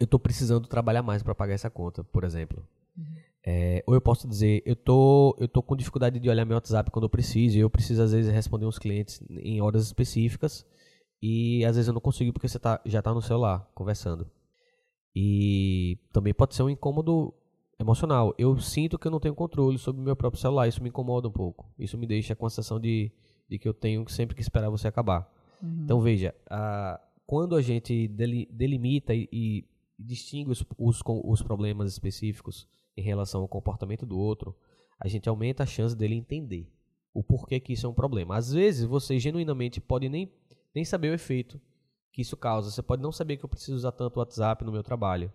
[0.00, 2.66] Eu estou precisando trabalhar mais para pagar essa conta, por exemplo.
[2.96, 3.04] Uhum.
[3.44, 6.90] É, ou eu posso dizer, eu tô, eu tô com dificuldade de olhar meu WhatsApp
[6.90, 10.66] quando eu preciso, e eu preciso às vezes responder uns clientes em horas específicas,
[11.22, 14.30] e às vezes eu não consigo porque você tá, já está no celular conversando.
[15.14, 17.34] E também pode ser um incômodo
[17.78, 18.34] emocional.
[18.38, 20.68] Eu sinto que eu não tenho controle sobre o meu próprio celular.
[20.68, 21.70] Isso me incomoda um pouco.
[21.78, 23.12] Isso me deixa com a sensação de,
[23.48, 25.30] de que eu tenho sempre que esperar você acabar.
[25.62, 25.82] Uhum.
[25.84, 28.08] Então, veja, a, quando a gente
[28.50, 29.64] delimita e, e
[29.98, 34.56] distingue os, os, os problemas específicos em relação ao comportamento do outro,
[34.98, 36.72] a gente aumenta a chance dele entender
[37.14, 38.36] o porquê que isso é um problema.
[38.36, 40.32] Às vezes, você genuinamente pode nem,
[40.74, 41.60] nem saber o efeito
[42.12, 42.70] que isso causa.
[42.70, 45.32] Você pode não saber que eu preciso usar tanto o WhatsApp no meu trabalho.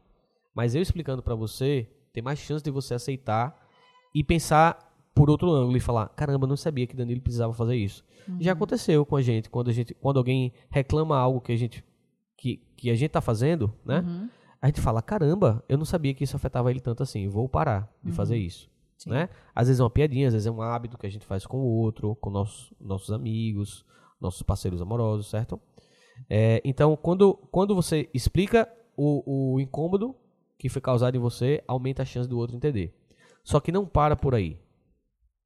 [0.54, 3.60] Mas eu explicando para você, tem mais chance de você aceitar
[4.14, 8.04] e pensar por outro ângulo e falar, caramba, não sabia que Danilo precisava fazer isso.
[8.28, 8.38] Uhum.
[8.40, 11.84] Já aconteceu com a gente, quando a gente, quando alguém reclama algo que a gente
[12.38, 14.00] que, que a gente tá fazendo, né?
[14.00, 14.30] Uhum.
[14.62, 17.92] A gente fala, caramba, eu não sabia que isso afetava ele tanto assim, vou parar
[18.02, 18.16] de uhum.
[18.16, 18.72] fazer isso.
[19.06, 19.28] Né?
[19.54, 21.58] Às vezes é uma piadinha, às vezes é um hábito que a gente faz com
[21.58, 23.86] o outro, com nossos, nossos amigos,
[24.22, 25.60] nossos parceiros amorosos, certo?
[26.30, 30.16] É, então, quando, quando você explica o, o incômodo
[30.64, 32.96] que foi causado em você, aumenta a chance do outro entender.
[33.44, 34.58] Só que não para por aí.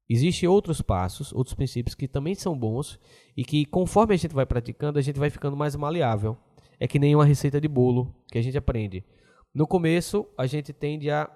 [0.08, 3.00] Existem outros passos, outros princípios que também são bons
[3.36, 6.38] e que, conforme a gente vai praticando, a gente vai ficando mais maleável.
[6.78, 9.04] É que nem uma receita de bolo que a gente aprende.
[9.52, 11.28] No começo, a gente tende a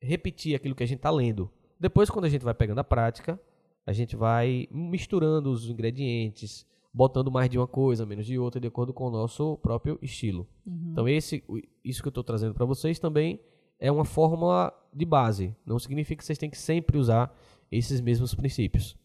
[0.00, 1.50] repetir aquilo que a gente está lendo.
[1.80, 3.40] Depois, quando a gente vai pegando a prática,
[3.84, 6.64] a gente vai misturando os ingredientes,
[6.96, 10.48] botando mais de uma coisa, menos de outra, de acordo com o nosso próprio estilo.
[10.64, 10.88] Uhum.
[10.92, 11.44] Então, esse,
[11.84, 13.38] isso que eu estou trazendo para vocês também
[13.78, 15.54] é uma fórmula de base.
[15.66, 17.38] Não significa que vocês têm que sempre usar
[17.70, 18.96] esses mesmos princípios.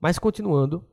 [0.00, 0.84] Mas continuando,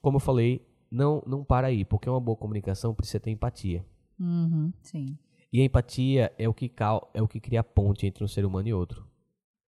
[0.00, 3.84] como eu falei, não, não para aí, porque uma boa comunicação precisa ter empatia.
[4.18, 5.18] Uhum, sim.
[5.52, 6.72] E a empatia é o que
[7.12, 9.06] é o que cria a ponte entre um ser humano e outro.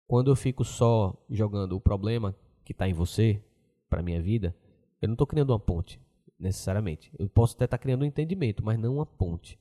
[0.06, 3.42] Quando eu fico só jogando o problema que está em você
[3.88, 4.54] para minha vida,
[5.00, 5.98] eu não estou criando uma ponte
[6.40, 7.12] necessariamente.
[7.18, 9.58] Eu posso até estar tá criando um entendimento, mas não uma ponte.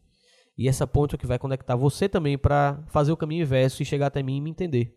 [0.57, 3.81] E essa ponte é o que vai conectar você também para fazer o caminho inverso
[3.81, 4.95] e chegar até mim e me entender.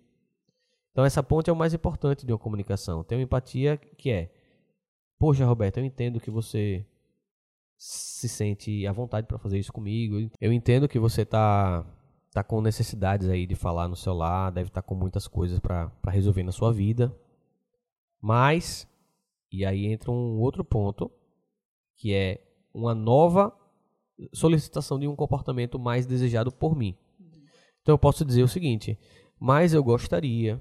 [0.91, 3.03] Então essa ponte é o mais importante de uma comunicação.
[3.03, 4.31] Tem uma empatia que é,
[5.19, 6.85] poxa, Roberto, eu entendo que você
[7.77, 10.31] se sente à vontade para fazer isso comigo.
[10.41, 11.85] Eu entendo que você tá
[12.33, 15.93] tá com necessidades aí de falar no celular, deve estar tá com muitas coisas para
[16.09, 17.15] resolver na sua vida.
[18.21, 18.89] Mas
[19.53, 21.11] e aí entra um outro ponto,
[22.03, 23.57] que é uma nova
[24.33, 26.97] solicitação de um comportamento mais desejado por mim.
[27.81, 28.99] Então eu posso dizer o seguinte:
[29.39, 30.61] mas eu gostaria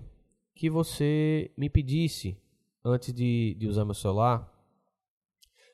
[0.54, 2.38] que você me pedisse
[2.86, 4.52] antes de, de usar meu celular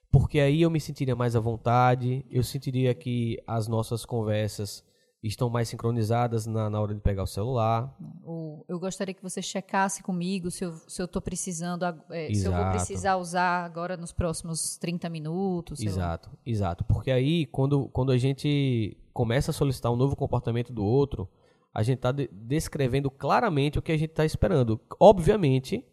[0.10, 4.82] porque aí eu me sentiria mais à vontade, eu sentiria que as nossas conversas
[5.24, 7.96] estão mais sincronizadas na, na hora de pegar o celular.
[8.24, 12.66] Ou eu gostaria que você checasse comigo se eu estou precisando, é, se eu vou
[12.70, 15.82] precisar usar agora nos próximos 30 minutos.
[15.82, 16.84] Exato, exato.
[16.84, 21.28] Porque aí, quando, quando a gente começa a solicitar um novo comportamento do outro,
[21.74, 24.80] a gente está de descrevendo claramente o que a gente está esperando.
[25.00, 25.84] Obviamente,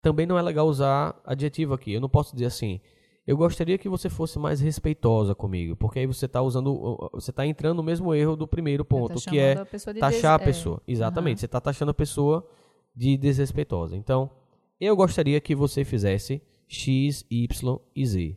[0.00, 1.92] também não é legal usar adjetivo aqui.
[1.92, 2.80] Eu não posso dizer assim,
[3.26, 7.46] eu gostaria que você fosse mais respeitosa comigo, porque aí você está usando, você está
[7.46, 10.24] entrando no mesmo erro do primeiro ponto, tá que é a taxar des...
[10.24, 10.82] a pessoa.
[10.86, 10.92] É.
[10.92, 11.40] Exatamente, uhum.
[11.40, 12.46] você está taxando a pessoa
[12.94, 13.96] de desrespeitosa.
[13.96, 14.30] Então,
[14.80, 18.36] eu gostaria que você fizesse X, Y e Z,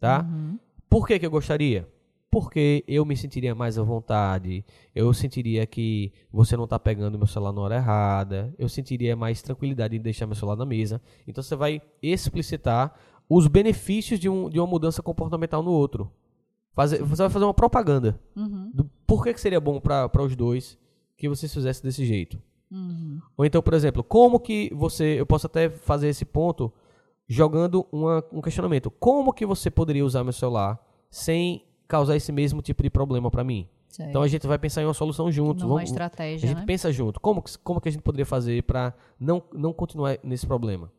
[0.00, 0.26] tá?
[0.28, 0.58] Uhum.
[0.88, 1.88] Por que que eu gostaria?
[2.32, 7.26] Porque eu me sentiria mais à vontade, eu sentiria que você não está pegando meu
[7.26, 11.00] celular na hora errada, eu sentiria mais tranquilidade em deixar meu celular na mesa.
[11.26, 12.94] Então você vai explicitar
[13.30, 16.10] os benefícios de, um, de uma mudança comportamental no outro.
[16.72, 18.20] Fazer, você vai fazer uma propaganda.
[18.34, 18.72] Uhum.
[18.74, 20.76] Do por que, que seria bom para os dois
[21.16, 22.42] que você fizesse desse jeito.
[22.68, 23.20] Uhum.
[23.36, 25.20] Ou então, por exemplo, como que você.
[25.20, 26.72] Eu posso até fazer esse ponto
[27.28, 28.90] jogando uma, um questionamento.
[28.90, 33.44] Como que você poderia usar meu celular sem causar esse mesmo tipo de problema para
[33.44, 33.68] mim?
[33.88, 34.06] Sei.
[34.06, 35.62] Então a gente vai pensar em uma solução juntos.
[35.62, 36.46] Uma Vamos, estratégia.
[36.46, 36.66] A gente né?
[36.66, 37.20] pensa junto.
[37.20, 40.92] Como, como que a gente poderia fazer para não, não continuar nesse problema?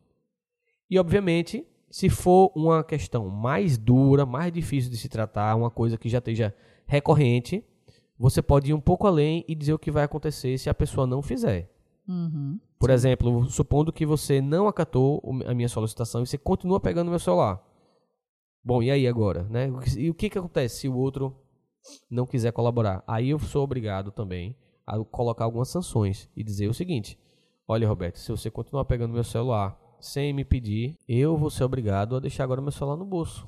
[0.88, 5.98] E obviamente se for uma questão mais dura, mais difícil de se tratar, uma coisa
[5.98, 6.54] que já esteja
[6.86, 7.62] recorrente,
[8.18, 11.06] você pode ir um pouco além e dizer o que vai acontecer se a pessoa
[11.06, 11.70] não fizer.
[12.08, 12.58] Uhum.
[12.78, 17.18] Por exemplo, supondo que você não acatou a minha solicitação e você continua pegando meu
[17.18, 17.62] celular.
[18.64, 19.42] Bom, e aí agora?
[19.50, 19.70] Né?
[19.98, 21.36] E o que, que acontece se o outro
[22.10, 23.04] não quiser colaborar?
[23.06, 27.18] Aí eu sou obrigado também a colocar algumas sanções e dizer o seguinte:
[27.68, 32.16] olha, Roberto, se você continuar pegando meu celular sem me pedir, eu vou ser obrigado
[32.16, 33.46] a deixar agora meu celular no bolso.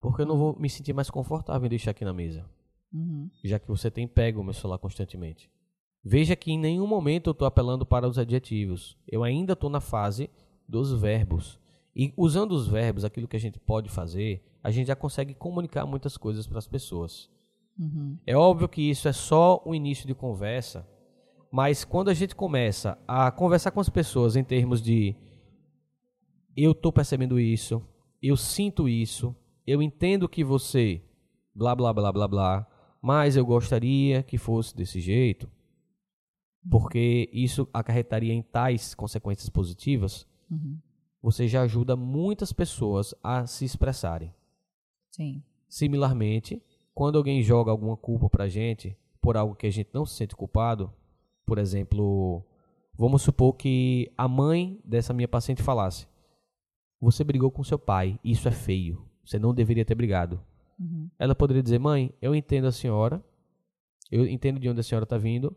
[0.00, 2.44] Porque eu não vou me sentir mais confortável em deixar aqui na mesa.
[2.92, 3.30] Uhum.
[3.42, 5.50] Já que você tem pego o meu celular constantemente.
[6.04, 8.98] Veja que em nenhum momento eu estou apelando para os adjetivos.
[9.08, 10.28] Eu ainda estou na fase
[10.68, 11.58] dos verbos.
[11.96, 15.86] E usando os verbos, aquilo que a gente pode fazer, a gente já consegue comunicar
[15.86, 17.30] muitas coisas para as pessoas.
[17.78, 18.18] Uhum.
[18.26, 20.86] É óbvio que isso é só o início de conversa,
[21.50, 25.16] mas quando a gente começa a conversar com as pessoas em termos de
[26.56, 27.82] eu estou percebendo isso,
[28.22, 29.34] eu sinto isso,
[29.66, 31.02] eu entendo que você
[31.54, 32.66] blá blá blá blá blá,
[33.00, 35.48] mas eu gostaria que fosse desse jeito,
[36.70, 40.26] porque isso acarretaria em tais consequências positivas.
[40.50, 40.78] Uhum.
[41.20, 44.32] Você já ajuda muitas pessoas a se expressarem.
[45.10, 45.42] Sim.
[45.68, 46.62] Similarmente,
[46.94, 50.36] quando alguém joga alguma culpa pra gente por algo que a gente não se sente
[50.36, 50.92] culpado,
[51.46, 52.44] por exemplo,
[52.94, 56.06] vamos supor que a mãe dessa minha paciente falasse:
[57.02, 59.04] você brigou com seu pai, isso é feio.
[59.24, 60.40] Você não deveria ter brigado.
[60.78, 61.10] Uhum.
[61.18, 63.22] Ela poderia dizer: Mãe, eu entendo a senhora,
[64.10, 65.54] eu entendo de onde a senhora está vindo,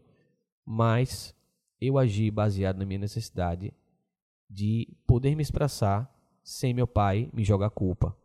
[0.65, 1.35] mas
[1.79, 3.71] eu agi baseado na minha necessidade
[4.49, 6.11] de poder me expressar
[6.43, 8.15] sem meu pai me jogar culpa.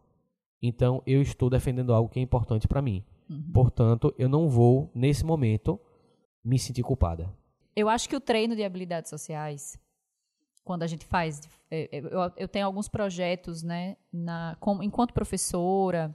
[0.63, 3.05] Então, eu estou defendendo algo que é importante para mim.
[3.29, 3.53] Uhum.
[3.53, 5.81] Portanto, eu não vou, nesse momento,
[6.45, 7.35] me sentir culpada.
[7.75, 9.79] Eu acho que o treino de habilidades sociais,
[10.65, 11.41] quando a gente faz.
[11.71, 16.15] É, é, eu, eu tenho alguns projetos, né, na, como, enquanto professora,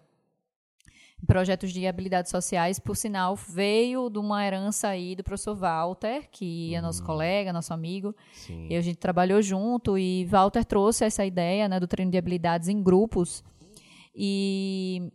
[1.26, 6.74] projetos de habilidades sociais, por sinal, veio de uma herança aí do professor Walter, que
[6.76, 7.06] é nosso hum.
[7.06, 8.16] colega, nosso amigo.
[8.34, 8.68] Sim.
[8.70, 12.68] E a gente trabalhou junto e Walter trouxe essa ideia né, do treino de habilidades
[12.70, 13.44] em grupos.
[14.14, 15.12] E,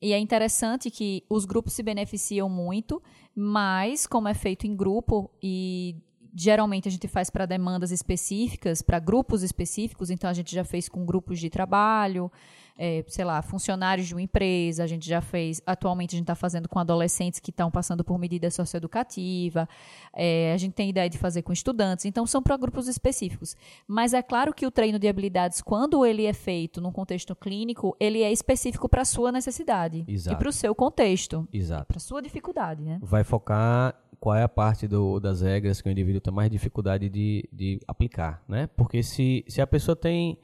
[0.00, 3.02] e é interessante que os grupos se beneficiam muito,
[3.34, 5.96] mas como é feito em grupo e
[6.34, 10.88] geralmente a gente faz para demandas específicas, para grupos específicos, então a gente já fez
[10.88, 12.30] com grupos de trabalho,
[12.76, 16.34] é, sei lá, funcionários de uma empresa, a gente já fez, atualmente a gente está
[16.34, 19.68] fazendo com adolescentes que estão passando por medida socioeducativa,
[20.14, 23.54] é, a gente tem ideia de fazer com estudantes, então são para grupos específicos.
[23.86, 27.96] Mas é claro que o treino de habilidades, quando ele é feito num contexto clínico,
[28.00, 30.36] ele é específico para a sua necessidade Exato.
[30.36, 31.46] e para o seu contexto,
[31.86, 32.82] para a sua dificuldade.
[32.82, 32.98] Né?
[33.02, 37.08] Vai focar qual é a parte do, das regras que o indivíduo tem mais dificuldade
[37.08, 38.68] de, de aplicar, né?
[38.76, 40.38] Porque se, se a pessoa tem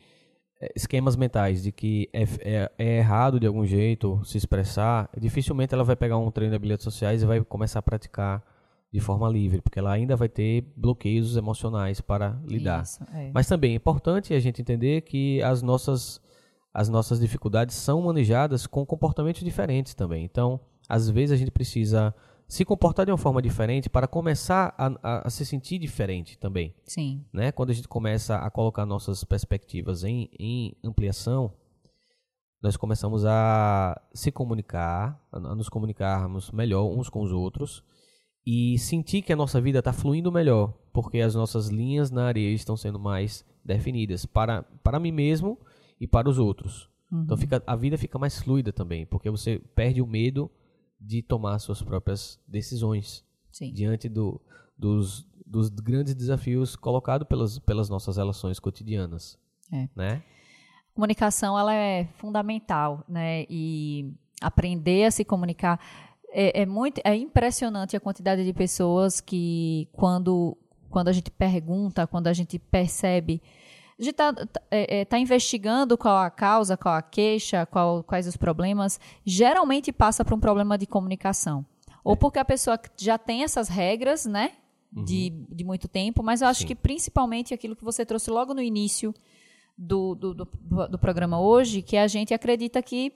[0.61, 5.75] é, esquemas mentais de que é, é, é, errado de algum jeito se expressar, dificilmente
[5.75, 8.43] ela vai pegar um treino de habilidades sociais e vai começar a praticar
[8.93, 12.83] de forma livre, porque ela ainda vai ter bloqueios emocionais para lidar.
[12.83, 13.31] Isso, é.
[13.33, 16.21] Mas também é importante a gente entender que as nossas,
[16.75, 20.25] as nossas dificuldades são manejadas com comportamentos diferentes também.
[20.25, 22.13] Então, às vezes a gente precisa
[22.49, 26.75] se comportar de uma forma diferente para começar a, a, a, se sentir diferente também.
[26.87, 27.23] Sim.
[27.31, 27.53] Né?
[27.53, 31.53] Quando a gente começa a colocar nossas perspectivas em, em ampliação,
[32.63, 37.85] nós começamos a se comunicar, a, a nos comunicarmos melhor uns com os outros
[38.47, 42.55] e sentir que a nossa vida está fluindo melhor, porque as nossas linhas na areia
[42.55, 45.59] estão sendo mais definidas para, para mim mesmo
[46.01, 46.89] e para os outros.
[47.09, 47.25] Então uhum.
[47.25, 50.51] Então fica, a vida fica mais fluida também, porque você perde o medo
[51.01, 53.73] de tomar suas próprias decisões Sim.
[53.73, 54.41] diante do,
[54.77, 59.39] dos, dos grandes desafios colocados pelas, pelas nossas relações cotidianas.
[59.73, 59.89] É.
[59.95, 60.23] Né?
[60.91, 63.45] A comunicação ela é fundamental, né?
[63.49, 65.81] E aprender a se comunicar
[66.31, 70.57] é, é, muito é impressionante a quantidade de pessoas que quando
[70.91, 73.43] quando a gente pergunta, quando a gente percebe
[73.99, 74.35] a gente está
[74.71, 79.01] é, é, tá investigando qual a causa, qual a queixa, qual, quais os problemas.
[79.25, 81.67] Geralmente passa por um problema de comunicação.
[82.05, 82.17] Ou é.
[82.17, 84.53] porque a pessoa já tem essas regras, né?
[84.95, 85.05] Uhum.
[85.05, 86.69] De, de muito tempo, mas eu acho Sim.
[86.69, 89.15] que principalmente aquilo que você trouxe logo no início,
[89.79, 90.49] do, do, do,
[90.89, 93.13] do, programa hoje, que a gente acredita que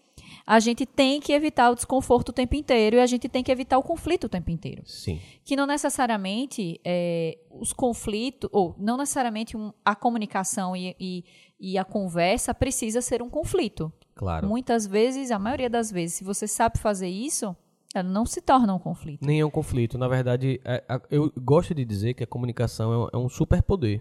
[0.46, 3.50] a gente tem que evitar o desconforto o tempo inteiro e a gente tem que
[3.50, 4.82] evitar o conflito o tempo inteiro.
[4.86, 5.20] Sim.
[5.44, 11.24] Que não necessariamente é, os conflitos, ou não necessariamente um, a comunicação e, e,
[11.58, 13.92] e, a conversa precisa ser um conflito.
[14.14, 14.46] Claro.
[14.46, 17.56] Muitas vezes, a maioria das vezes, se você sabe fazer isso,
[17.92, 19.26] ela não se torna um conflito.
[19.26, 19.98] Nem é um conflito.
[19.98, 23.28] Na verdade, é, é, eu gosto de dizer que a comunicação é um, é um
[23.28, 24.00] superpoder.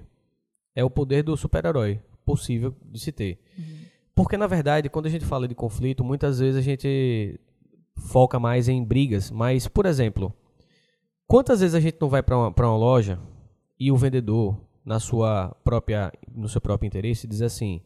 [0.76, 2.00] É o poder do super-herói
[2.32, 3.40] possível de se ter.
[3.58, 3.82] Uhum.
[4.16, 7.40] Porque, na verdade, quando a gente fala de conflito, muitas vezes a gente
[7.96, 9.32] foca mais em brigas.
[9.32, 10.34] Mas, por exemplo,
[11.28, 13.20] quantas vezes a gente não vai para uma, uma loja
[13.80, 17.82] e o vendedor, na sua própria, no seu próprio interesse, diz assim: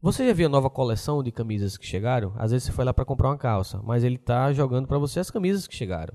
[0.00, 2.32] Você já viu a nova coleção de camisas que chegaram?
[2.36, 5.20] Às vezes você foi lá para comprar uma calça, mas ele está jogando para você
[5.20, 6.14] as camisas que chegaram.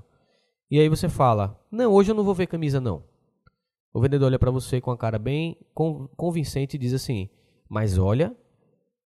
[0.70, 3.02] E aí você fala: Não, hoje eu não vou ver camisa, não.
[3.92, 5.56] O vendedor olha para você com a cara bem
[6.16, 7.30] convincente e diz assim:
[7.68, 8.34] mas olha,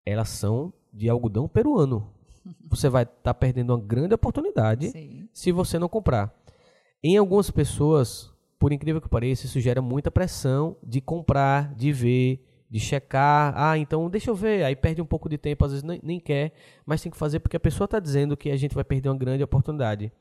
[0.06, 2.10] elas são de algodão peruano.
[2.70, 5.28] Você vai estar tá perdendo uma grande oportunidade Sim.
[5.34, 6.34] se você não comprar.
[7.04, 12.44] Em algumas pessoas, por incrível que pareça, isso gera muita pressão de comprar, de ver,
[12.70, 13.54] de checar.
[13.56, 14.64] Ah, então deixa eu ver.
[14.64, 16.54] Aí perde um pouco de tempo, às vezes nem, nem quer,
[16.86, 19.18] mas tem que fazer porque a pessoa está dizendo que a gente vai perder uma
[19.18, 20.12] grande oportunidade.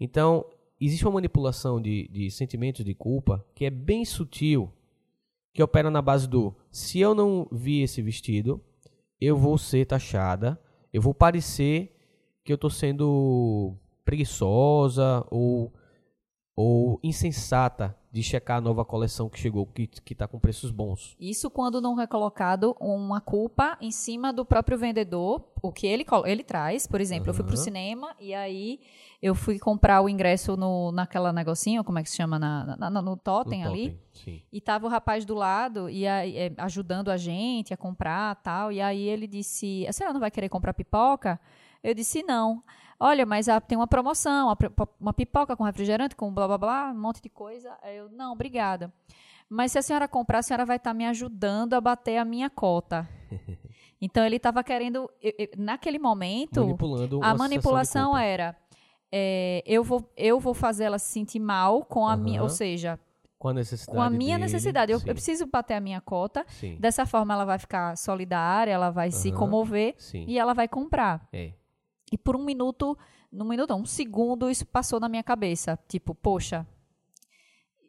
[0.00, 0.44] Então,
[0.80, 4.70] existe uma manipulação de, de sentimentos de culpa que é bem sutil
[5.56, 8.62] que opera na base do se eu não vi esse vestido,
[9.18, 10.60] eu vou ser taxada,
[10.92, 11.96] eu vou parecer
[12.44, 15.72] que eu estou sendo preguiçosa ou,
[16.54, 21.14] ou insensata de checar a nova coleção que chegou, que está com preços bons.
[21.20, 26.02] Isso quando não é colocado uma culpa em cima do próprio vendedor, o que ele,
[26.24, 26.86] ele traz.
[26.86, 27.30] Por exemplo, uhum.
[27.30, 28.80] eu fui para o cinema e aí
[29.20, 33.02] eu fui comprar o ingresso no, naquela negocinho, como é que se chama, na, na
[33.02, 33.90] no totem no ali.
[34.14, 38.34] Totem, e tava o rapaz do lado e aí, é, ajudando a gente a comprar
[38.36, 38.72] tal.
[38.72, 41.38] E aí ele disse, a senhora não vai querer comprar pipoca?
[41.84, 42.62] Eu disse, não.
[42.98, 44.54] Olha, mas a, tem uma promoção,
[45.00, 47.76] uma pipoca com refrigerante, com blá blá blá, um monte de coisa.
[47.84, 48.92] Eu, não, obrigada.
[49.48, 52.24] mas se a senhora comprar, a senhora vai estar tá me ajudando a bater a
[52.24, 53.08] minha cota.
[53.98, 55.10] Então ele estava querendo,
[55.56, 56.76] naquele momento,
[57.22, 58.54] a manipulação era
[59.10, 62.22] é, eu vou eu vou fazer ela se sentir mal com a uhum.
[62.22, 62.98] minha, ou seja,
[63.38, 64.92] com a necessidade com a minha dele, necessidade.
[64.92, 66.44] Eu, eu, preciso bater a minha cota.
[66.48, 66.76] Sim.
[66.78, 69.12] Dessa forma ela vai ficar solidária, ela vai uhum.
[69.12, 70.24] se comover Sim.
[70.26, 71.26] e ela vai comprar.
[71.32, 71.52] É.
[72.12, 72.96] E por um minuto,
[73.32, 76.66] num minuto, não, um segundo, isso passou na minha cabeça, tipo, poxa,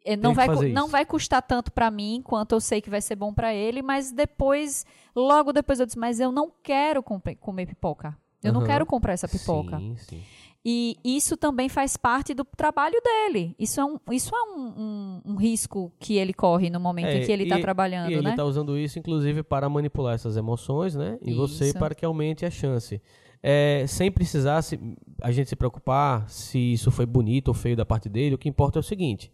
[0.04, 3.14] é, não vai, não vai custar tanto para mim quanto eu sei que vai ser
[3.14, 8.16] bom para ele, mas depois, logo depois eu disse, mas eu não quero comer pipoca.
[8.42, 8.60] Eu uhum.
[8.60, 9.78] não quero comprar essa pipoca.
[9.78, 10.22] Sim, sim.
[10.64, 13.54] E isso também faz parte do trabalho dele.
[13.58, 17.18] Isso é um, isso é um, um, um risco que ele corre no momento é,
[17.18, 18.10] em que ele está trabalhando.
[18.10, 18.48] E ele está né?
[18.48, 21.18] usando isso, inclusive, para manipular essas emoções, né?
[21.22, 21.38] E isso.
[21.38, 23.00] você para que aumente a chance.
[23.42, 24.78] É, sem precisar se,
[25.22, 28.48] a gente se preocupar se isso foi bonito ou feio da parte dele, o que
[28.48, 29.32] importa é o seguinte: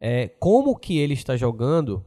[0.00, 2.04] é, como que ele está jogando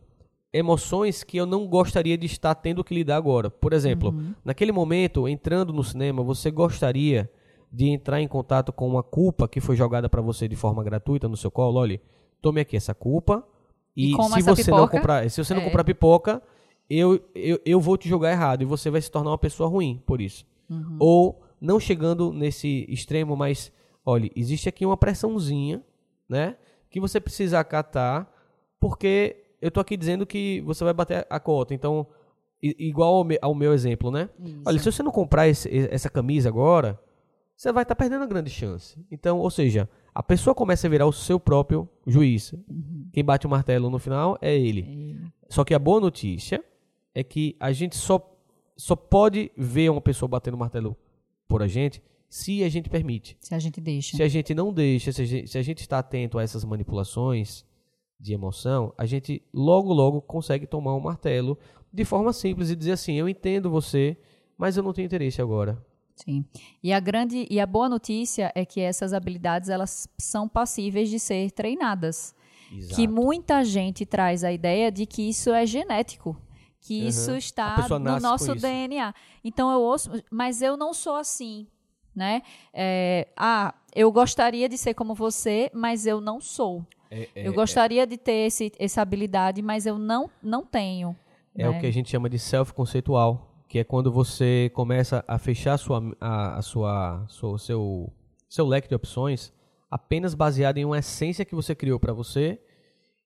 [0.54, 3.50] emoções que eu não gostaria de estar tendo que lidar agora.
[3.50, 4.36] Por exemplo, uhum.
[4.46, 7.30] naquele momento, entrando no cinema, você gostaria
[7.72, 11.28] de entrar em contato com uma culpa que foi jogada para você de forma gratuita
[11.28, 11.80] no seu colo?
[11.80, 12.00] Olha,
[12.40, 13.44] tome aqui essa culpa
[13.98, 14.82] e, e se você pipoca?
[14.82, 15.66] não comprar, se você não é.
[15.66, 16.42] comprar pipoca,
[16.88, 20.04] eu, eu, eu vou te jogar errado e você vai se tornar uma pessoa ruim
[20.06, 20.46] por isso.
[20.70, 20.98] Uhum.
[21.00, 23.72] Ou não chegando nesse extremo, mas
[24.06, 25.84] olha, existe aqui uma pressãozinha,
[26.28, 26.58] né?
[26.94, 28.32] que você precisa acatar,
[28.80, 31.74] porque eu tô aqui dizendo que você vai bater a cota.
[31.74, 32.06] Então,
[32.62, 34.30] igual ao, ao meu exemplo, né?
[34.40, 34.62] Isso.
[34.64, 37.00] Olha, se você não comprar esse, essa camisa agora,
[37.58, 39.04] você vai estar tá perdendo a grande chance.
[39.10, 42.54] Então, ou seja, a pessoa começa a virar o seu próprio juiz.
[42.54, 43.10] Uhum.
[43.12, 44.82] Quem bate o martelo no final é ele.
[44.82, 45.34] é ele.
[45.50, 46.64] Só que a boa notícia
[47.16, 48.33] é que a gente só,
[48.76, 50.98] só pode ver uma pessoa batendo martelo
[51.48, 53.38] por a gente se a gente permite.
[53.40, 54.18] Se a gente deixa.
[54.18, 56.66] Se a gente não deixa, se a gente, se a gente está atento a essas
[56.66, 57.64] manipulações
[58.20, 61.58] de emoção, a gente logo, logo consegue tomar um martelo
[61.92, 64.18] de forma simples e dizer assim: eu entendo você,
[64.58, 65.78] mas eu não tenho interesse agora.
[66.16, 66.46] Sim.
[66.82, 71.20] E a grande e a boa notícia é que essas habilidades elas são passíveis de
[71.20, 72.34] ser treinadas.
[72.72, 72.96] Exato.
[72.96, 76.36] Que muita gente traz a ideia de que isso é genético,
[76.84, 77.08] que uhum.
[77.08, 79.14] isso está no nosso DNA.
[79.44, 81.68] Então eu ouço, mas eu não sou assim
[82.16, 82.42] né?
[82.74, 86.86] É, ah, eu gostaria de ser como você, mas eu não sou.
[87.10, 91.16] É, é, eu gostaria de ter esse, essa habilidade, mas eu não, não tenho.
[91.56, 91.70] É né?
[91.70, 96.16] o que a gente chama de self-conceitual, que é quando você começa a fechar sua,
[96.20, 98.12] a, a sua, sua, seu,
[98.50, 99.52] seu leque de opções
[99.90, 102.60] apenas baseado em uma essência que você criou para você,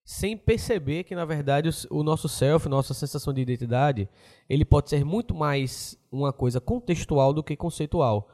[0.08, 4.08] sem perceber que, na verdade, o, o nosso self, nossa sensação de identidade,
[4.48, 8.30] ele pode ser muito mais uma coisa contextual do que conceitual.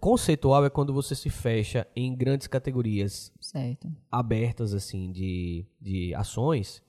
[0.00, 3.88] Conceitual é quando você se fecha em grandes categorias certo.
[4.10, 6.82] abertas assim de, de ações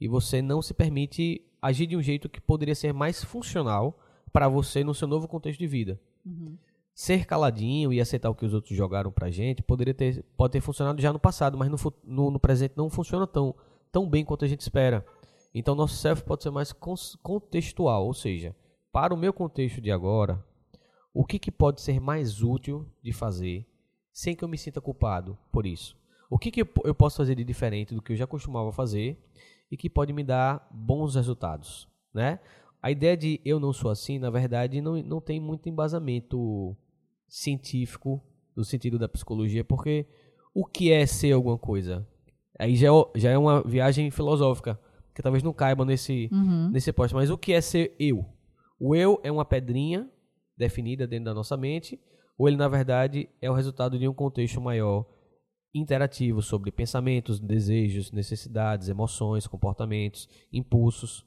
[0.00, 4.00] e você não se permite agir de um jeito que poderia ser mais funcional
[4.32, 6.00] para você no seu novo contexto de vida.
[6.24, 6.56] Uhum.
[6.96, 10.62] Ser caladinho e aceitar o que os outros jogaram pra gente poderia ter, pode ter
[10.62, 13.54] funcionado já no passado, mas no, no, no presente não funciona tão,
[13.92, 15.04] tão bem quanto a gente espera.
[15.54, 16.72] Então nosso self pode ser mais
[17.22, 18.56] contextual, ou seja,
[18.90, 20.42] para o meu contexto de agora,
[21.12, 23.66] o que, que pode ser mais útil de fazer
[24.10, 25.94] sem que eu me sinta culpado por isso?
[26.30, 29.22] O que, que eu posso fazer de diferente do que eu já costumava fazer
[29.70, 32.40] e que pode me dar bons resultados, né?
[32.82, 36.74] A ideia de eu não sou assim, na verdade, não, não tem muito embasamento
[37.28, 38.22] científico
[38.56, 40.06] no sentido da psicologia, porque
[40.54, 42.06] o que é ser alguma coisa?
[42.58, 44.80] Aí já, é já é uma viagem filosófica,
[45.14, 46.70] que talvez não caiba nesse, uhum.
[46.70, 48.24] nesse posto, mas o que é ser eu?
[48.78, 50.10] O eu é uma pedrinha
[50.56, 52.00] definida dentro da nossa mente,
[52.38, 55.06] ou ele, na verdade, é o resultado de um contexto maior
[55.74, 61.26] interativo sobre pensamentos, desejos, necessidades, emoções, comportamentos, impulsos.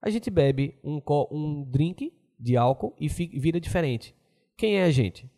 [0.00, 4.14] A gente bebe um, um drink de álcool e fica, vira diferente.
[4.56, 5.30] Quem é a gente?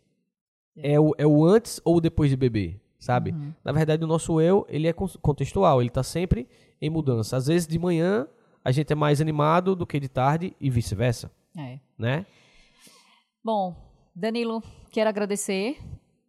[0.77, 3.31] É o, é o antes ou depois de beber, sabe?
[3.31, 3.53] Uhum.
[3.65, 6.49] Na verdade, o nosso eu, ele é contextual, ele está sempre
[6.81, 7.37] em mudança.
[7.37, 8.27] Às vezes, de manhã,
[8.65, 11.31] a gente é mais animado do que de tarde e vice-versa.
[11.57, 11.79] É.
[11.97, 12.27] Né?
[13.43, 13.77] Bom,
[14.15, 15.79] Danilo, quero agradecer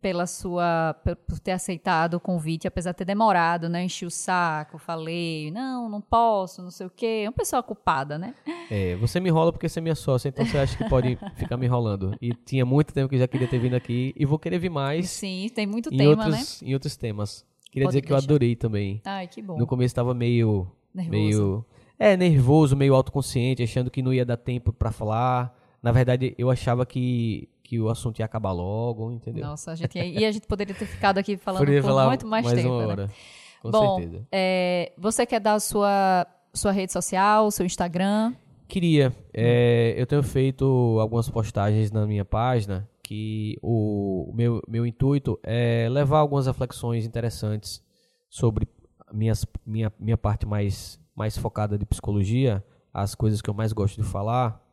[0.06, 0.96] pela sua
[1.28, 3.84] por ter aceitado o convite, apesar de ter demorado, né?
[3.84, 7.24] Enchi o saco, falei, não, não posso, não sei o quê.
[7.24, 8.36] É uma pessoa culpada, né?
[8.70, 11.58] É, você me enrola porque você é minha sócia, então você acha que pode ficar
[11.58, 12.16] me enrolando.
[12.22, 14.70] E tinha muito tempo que eu já queria ter vindo aqui e vou querer vir
[14.70, 15.10] mais.
[15.10, 16.70] Sim, tem muito tema, outros, né?
[16.70, 17.44] Em outros temas.
[17.72, 18.08] Queria pode dizer deixar.
[18.08, 19.02] que eu adorei também.
[19.06, 19.58] Ai, que bom.
[19.58, 21.12] No começo estava meio nervoso.
[21.12, 21.66] meio
[21.98, 25.65] é, nervoso, meio autoconsciente, achando que não ia dar tempo para falar.
[25.86, 29.46] Na verdade, eu achava que, que o assunto ia acabar logo, entendeu?
[29.46, 32.44] Nossa, a gente ia, e a gente poderia ter ficado aqui falando por muito mais,
[32.44, 32.70] mais tempo.
[32.70, 32.86] Uma né?
[32.88, 33.06] hora.
[33.06, 33.14] Né?
[33.62, 34.28] Com Bom, certeza.
[34.32, 36.26] É, você quer dar a sua,
[36.56, 38.34] sua rede social, seu Instagram?
[38.68, 39.16] Queria.
[39.32, 40.66] É, eu tenho feito
[41.00, 47.80] algumas postagens na minha página que o meu, meu intuito é levar algumas reflexões interessantes
[48.28, 48.68] sobre
[49.14, 54.02] minhas, minha, minha parte mais, mais focada de psicologia, as coisas que eu mais gosto
[54.02, 54.65] de falar.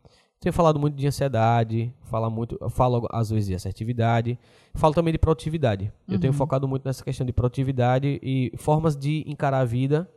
[0.43, 4.36] Tenho falado muito de ansiedade, falo muito, falo às vezes de assertividade,
[4.74, 5.84] falo também de produtividade.
[5.84, 6.14] Uhum.
[6.14, 6.36] Eu tenho uhum.
[6.36, 10.11] focado muito nessa questão de produtividade e formas de encarar a vida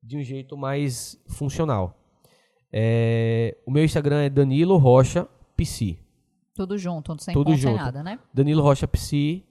[0.00, 1.98] de um jeito mais funcional.
[2.72, 5.98] É, o meu Instagram é Danilo Rocha Psi.
[6.54, 7.76] Tudo junto, sem Tudo junto.
[7.76, 8.20] nada, né?
[8.32, 9.44] Danilo Rocha Psi.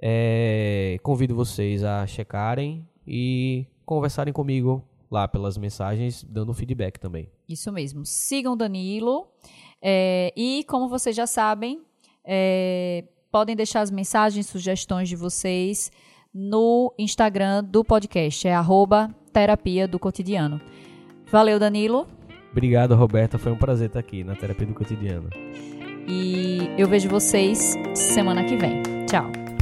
[0.00, 4.80] É, convido vocês a checarem e conversarem comigo
[5.10, 7.28] lá pelas mensagens, dando feedback também.
[7.48, 8.06] Isso mesmo.
[8.06, 9.26] Sigam Danilo.
[9.82, 11.80] É, e, como vocês já sabem,
[12.24, 15.90] é, podem deixar as mensagens, sugestões de vocês
[16.32, 18.46] no Instagram do podcast.
[18.46, 20.60] É arroba terapia do cotidiano.
[21.30, 22.06] Valeu, Danilo.
[22.50, 23.38] Obrigado, Roberta.
[23.38, 25.30] Foi um prazer estar aqui na Terapia do Cotidiano.
[26.08, 28.82] E eu vejo vocês semana que vem.
[29.06, 29.59] Tchau.